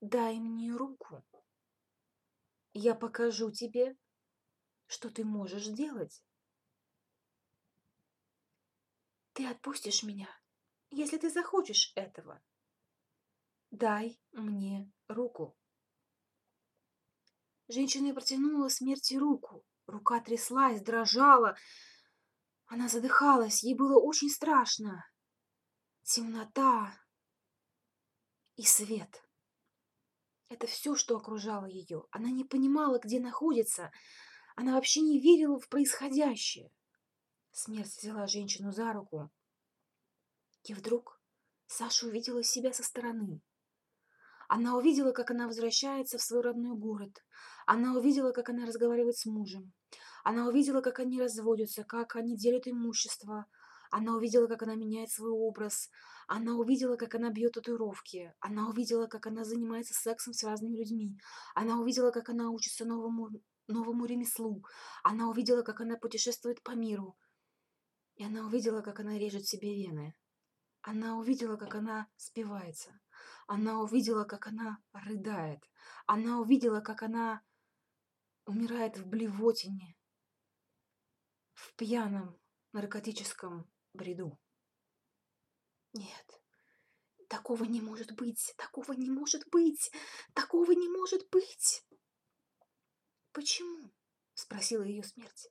[0.00, 1.24] Дай мне руку.
[2.72, 3.96] Я покажу тебе,
[4.86, 6.22] что ты можешь делать.
[9.32, 10.28] Ты отпустишь меня,
[10.90, 12.40] если ты захочешь этого.
[13.72, 15.58] Дай мне руку.
[17.68, 19.64] Женщина протянула смерти руку.
[19.86, 21.56] Рука тряслась, дрожала.
[22.66, 25.04] Она задыхалась, ей было очень страшно
[26.08, 26.98] темнота
[28.56, 29.22] и свет.
[30.48, 32.06] Это все, что окружало ее.
[32.10, 33.92] Она не понимала, где находится.
[34.56, 36.72] Она вообще не верила в происходящее.
[37.52, 39.30] Смерть взяла женщину за руку.
[40.64, 41.20] И вдруг
[41.66, 43.42] Саша увидела себя со стороны.
[44.48, 47.22] Она увидела, как она возвращается в свой родной город.
[47.66, 49.72] Она увидела, как она разговаривает с мужем.
[50.24, 53.46] Она увидела, как они разводятся, как они делят имущество.
[53.90, 55.90] Она увидела, как она меняет свой образ.
[56.26, 58.34] Она увидела, как она бьет татуировки.
[58.40, 61.18] Она увидела, как она занимается сексом с разными людьми.
[61.54, 63.30] Она увидела, как она учится новому,
[63.66, 64.64] новому ремеслу.
[65.02, 67.16] Она увидела, как она путешествует по миру.
[68.16, 70.14] И она увидела, как она режет себе вены.
[70.90, 72.98] Она увидела, как она спивается.
[73.46, 75.62] Она увидела, как она рыдает.
[76.06, 77.42] Она увидела, как она
[78.46, 79.98] умирает в блевотине,
[81.52, 82.40] в пьяном
[82.72, 84.40] наркотическом бреду.
[85.92, 86.40] Нет,
[87.28, 89.92] такого не может быть, такого не может быть,
[90.32, 91.84] такого не может быть.
[93.32, 93.92] Почему?
[94.32, 95.50] Спросила ее смерть.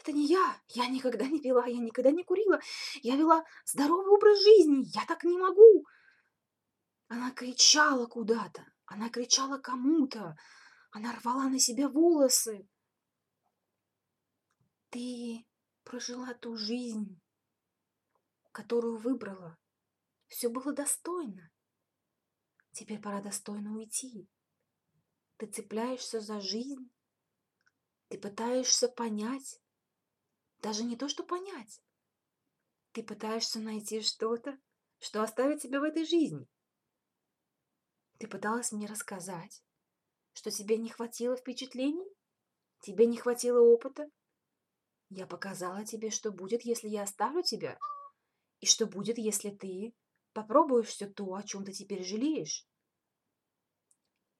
[0.00, 0.58] Это не я.
[0.68, 2.58] Я никогда не пила, я никогда не курила.
[3.02, 4.86] Я вела здоровый образ жизни.
[4.94, 5.86] Я так не могу.
[7.08, 8.64] Она кричала куда-то.
[8.86, 10.38] Она кричала кому-то.
[10.90, 12.66] Она рвала на себе волосы.
[14.88, 15.46] Ты
[15.84, 17.20] прожила ту жизнь,
[18.52, 19.58] которую выбрала.
[20.28, 21.50] Все было достойно.
[22.72, 24.30] Теперь пора достойно уйти.
[25.36, 26.90] Ты цепляешься за жизнь.
[28.08, 29.60] Ты пытаешься понять.
[30.62, 31.80] Даже не то, что понять.
[32.92, 34.58] Ты пытаешься найти что-то,
[34.98, 36.46] что оставит тебя в этой жизни.
[38.18, 39.62] Ты пыталась мне рассказать,
[40.34, 42.06] что тебе не хватило впечатлений?
[42.80, 44.10] Тебе не хватило опыта?
[45.08, 47.78] Я показала тебе, что будет, если я оставлю тебя,
[48.60, 49.94] и что будет, если ты
[50.32, 52.66] попробуешь все то, о чем ты теперь жалеешь.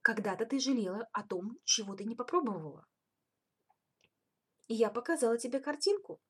[0.02, 2.86] Когда-то ты жалела о том, чего ты не попробовала.
[4.72, 6.22] Я показала тебе картинку.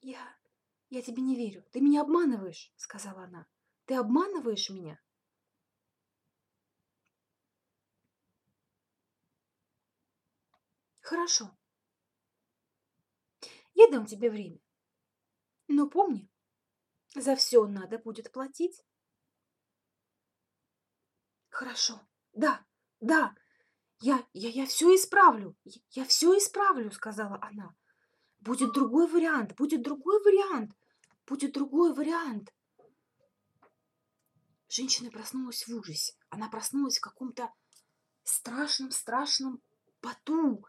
[0.00, 0.34] Я...
[0.88, 1.62] я тебе не верю.
[1.72, 3.46] Ты меня обманываешь, сказала она.
[3.84, 4.98] Ты обманываешь меня.
[11.02, 11.54] Хорошо.
[13.74, 14.58] Я дам тебе время.
[15.68, 16.30] Но помни,
[17.14, 18.82] за все надо будет платить.
[21.50, 22.00] Хорошо.
[22.32, 22.64] Да,
[23.00, 23.36] да.
[24.00, 25.56] Я, я, я все исправлю.
[25.64, 27.74] Я, я все исправлю, сказала она.
[28.40, 30.72] Будет другой вариант, будет другой вариант,
[31.26, 32.52] будет другой вариант.
[34.68, 36.14] Женщина проснулась в ужасе.
[36.28, 37.52] Она проснулась в каком-то
[38.24, 39.62] страшном-страшном
[40.00, 40.64] поту,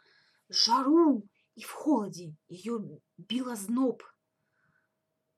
[0.49, 2.35] жару и в холоде.
[2.47, 2.79] Ее
[3.17, 4.03] било зноб.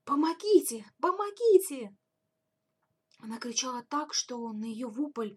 [0.04, 0.86] «Помогите!
[1.00, 1.96] Помогите!»
[3.20, 5.36] Она кричала так, что на ее вопль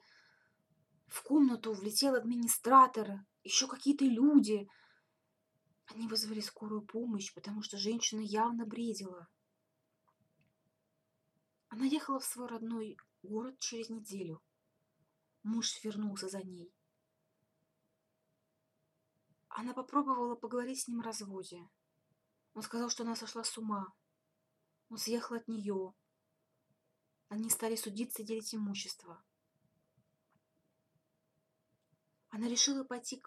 [1.13, 4.67] в комнату влетел администратор, еще какие-то люди.
[5.87, 9.29] Они вызвали скорую помощь, потому что женщина явно бредила.
[11.69, 14.43] Она ехала в свой родной город через неделю.
[15.43, 16.75] Муж вернулся за ней.
[19.49, 21.69] Она попробовала поговорить с ним о разводе.
[22.55, 23.93] Он сказал, что она сошла с ума.
[24.89, 25.93] Он съехал от нее.
[27.29, 29.23] Они стали судиться и делить имущество.
[32.33, 33.23] Она решила пойти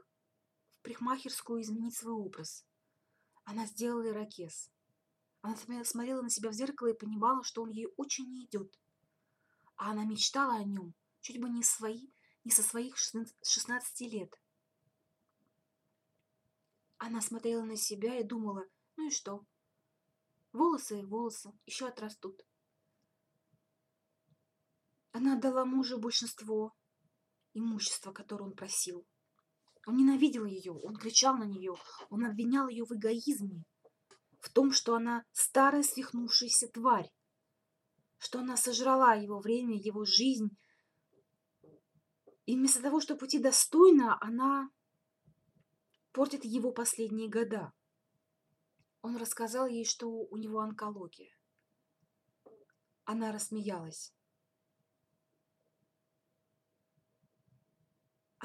[0.72, 2.66] в парикмахерскую и изменить свой образ.
[3.46, 4.70] Она сделала ирокез.
[5.40, 8.78] Она смотрела на себя в зеркало и понимала, что он ей очень не идет
[9.78, 12.08] а она мечтала о нем чуть бы не, свои,
[12.44, 14.40] не со своих 16 лет.
[16.98, 18.64] Она смотрела на себя и думала,
[18.96, 19.46] ну и что?
[20.54, 22.46] Волосы и волосы еще отрастут.
[25.12, 26.74] Она отдала мужу большинство
[27.56, 29.06] имущества, которое он просил.
[29.88, 31.74] Он ненавидел ее, он кричал на нее,
[32.10, 33.64] он обвинял ее в эгоизме,
[34.40, 37.10] в том, что она старая свихнувшаяся тварь
[38.26, 40.50] что она сожрала его время, его жизнь.
[42.46, 44.70] И вместо того, чтобы пойти достойно, она
[46.12, 47.72] портит его последние года.
[49.02, 51.36] Он рассказал ей, что у него онкология.
[53.04, 54.12] Она рассмеялась.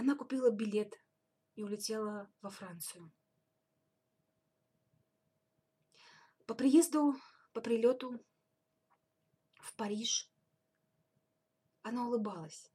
[0.01, 0.95] Она купила билет
[1.57, 3.13] и улетела во Францию.
[6.47, 7.17] По приезду,
[7.53, 8.19] по прилету
[9.57, 10.33] в Париж.
[11.83, 12.73] Она улыбалась.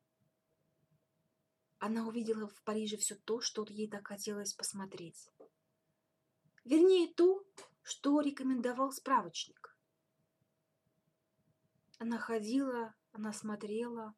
[1.79, 5.31] Она увидела в Париже все то, что ей так хотелось посмотреть.
[6.63, 7.43] Вернее, то,
[7.81, 9.75] что рекомендовал справочник.
[11.97, 14.13] Она ходила, она смотрела,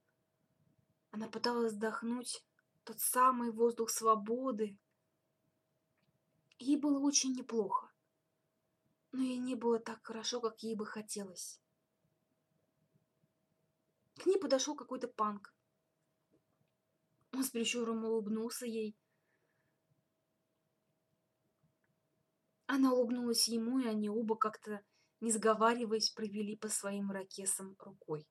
[1.12, 2.43] она пыталась вдохнуть
[2.88, 4.80] тот самый воздух свободы.
[6.58, 7.92] Ей было очень неплохо,
[9.12, 11.60] но ей не было так хорошо, как ей бы хотелось.
[14.16, 15.54] К ней подошел какой-то панк.
[17.34, 18.98] Он с прищуром улыбнулся ей.
[22.68, 24.82] Она улыбнулась ему, и они оба как-то,
[25.20, 28.26] не сговариваясь, провели по своим ракесам рукой.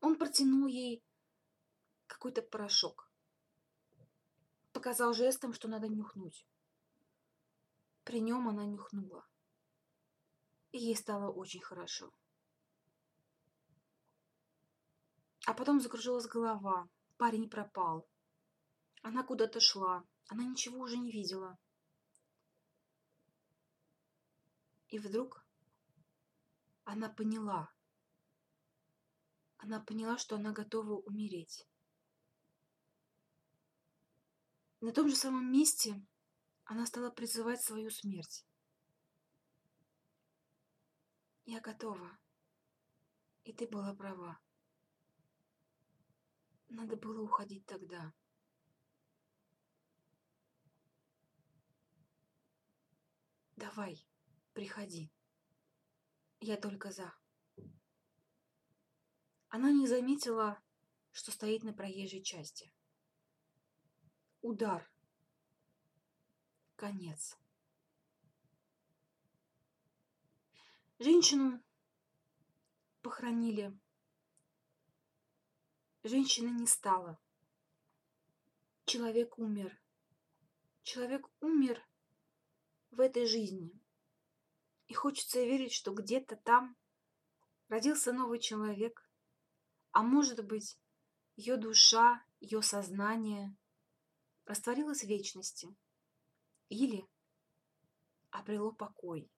[0.00, 1.04] Он протянул ей
[2.12, 3.10] какой-то порошок.
[4.72, 6.46] Показал жестом, что надо нюхнуть.
[8.04, 9.26] При нем она нюхнула.
[10.72, 12.12] И ей стало очень хорошо.
[15.46, 16.88] А потом закружилась голова.
[17.16, 18.06] Парень пропал.
[19.02, 20.04] Она куда-то шла.
[20.28, 21.58] Она ничего уже не видела.
[24.88, 25.44] И вдруг
[26.84, 27.72] она поняла.
[29.56, 31.66] Она поняла, что она готова умереть.
[34.82, 36.04] На том же самом месте
[36.64, 38.44] она стала призывать свою смерть.
[41.44, 42.18] Я готова.
[43.44, 44.40] И ты была права.
[46.68, 48.12] Надо было уходить тогда.
[53.54, 54.04] Давай,
[54.52, 55.12] приходи.
[56.40, 57.14] Я только за.
[59.48, 60.60] Она не заметила,
[61.12, 62.74] что стоит на проезжей части.
[64.42, 64.90] Удар.
[66.74, 67.38] Конец.
[70.98, 71.62] Женщину
[73.02, 73.78] похоронили.
[76.02, 77.20] Женщины не стало.
[78.84, 79.80] Человек умер.
[80.82, 81.80] Человек умер
[82.90, 83.70] в этой жизни.
[84.88, 86.76] И хочется верить, что где-то там
[87.68, 89.08] родился новый человек,
[89.92, 90.80] а может быть,
[91.36, 93.56] ее душа, ее сознание
[94.52, 95.74] растворилось в вечности
[96.68, 97.08] или
[98.30, 99.30] обрело покой.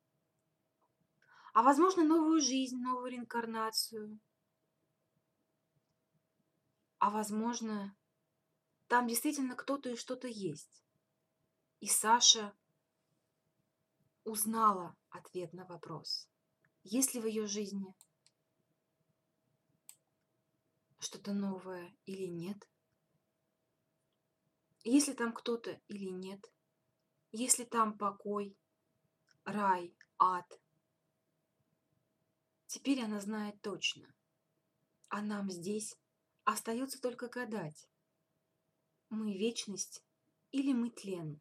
[1.52, 4.18] А возможно, новую жизнь, новую реинкарнацию.
[6.98, 7.96] А возможно,
[8.88, 10.82] там действительно кто-то и что-то есть.
[11.78, 12.52] И Саша
[14.24, 16.28] узнала ответ на вопрос,
[16.82, 17.94] есть ли в ее жизни
[20.98, 22.68] что-то новое или нет,
[24.84, 26.52] есть ли там кто-то или нет,
[27.32, 28.56] есть ли там покой,
[29.44, 30.60] рай, ад.
[32.66, 34.14] Теперь она знает точно,
[35.08, 35.96] а нам здесь
[36.44, 37.88] остается только гадать,
[39.08, 40.04] мы вечность
[40.52, 41.40] или мы тлен.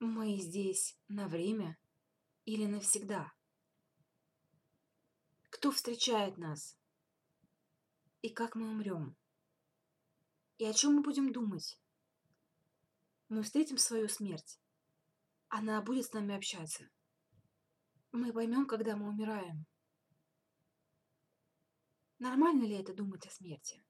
[0.00, 1.76] Мы здесь на время
[2.44, 3.32] или навсегда?
[5.50, 6.78] Кто встречает нас?
[8.22, 9.16] И как мы умрем?
[10.58, 11.78] И о чем мы будем думать?
[13.28, 14.58] Мы встретим свою смерть.
[15.48, 16.88] Она будет с нами общаться.
[18.10, 19.66] Мы поймем, когда мы умираем.
[22.18, 23.84] Нормально ли это думать о смерти?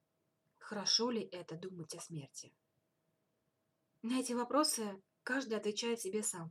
[0.59, 2.53] Хорошо ли это думать о смерти?
[4.03, 6.51] На эти вопросы каждый отвечает себе сам.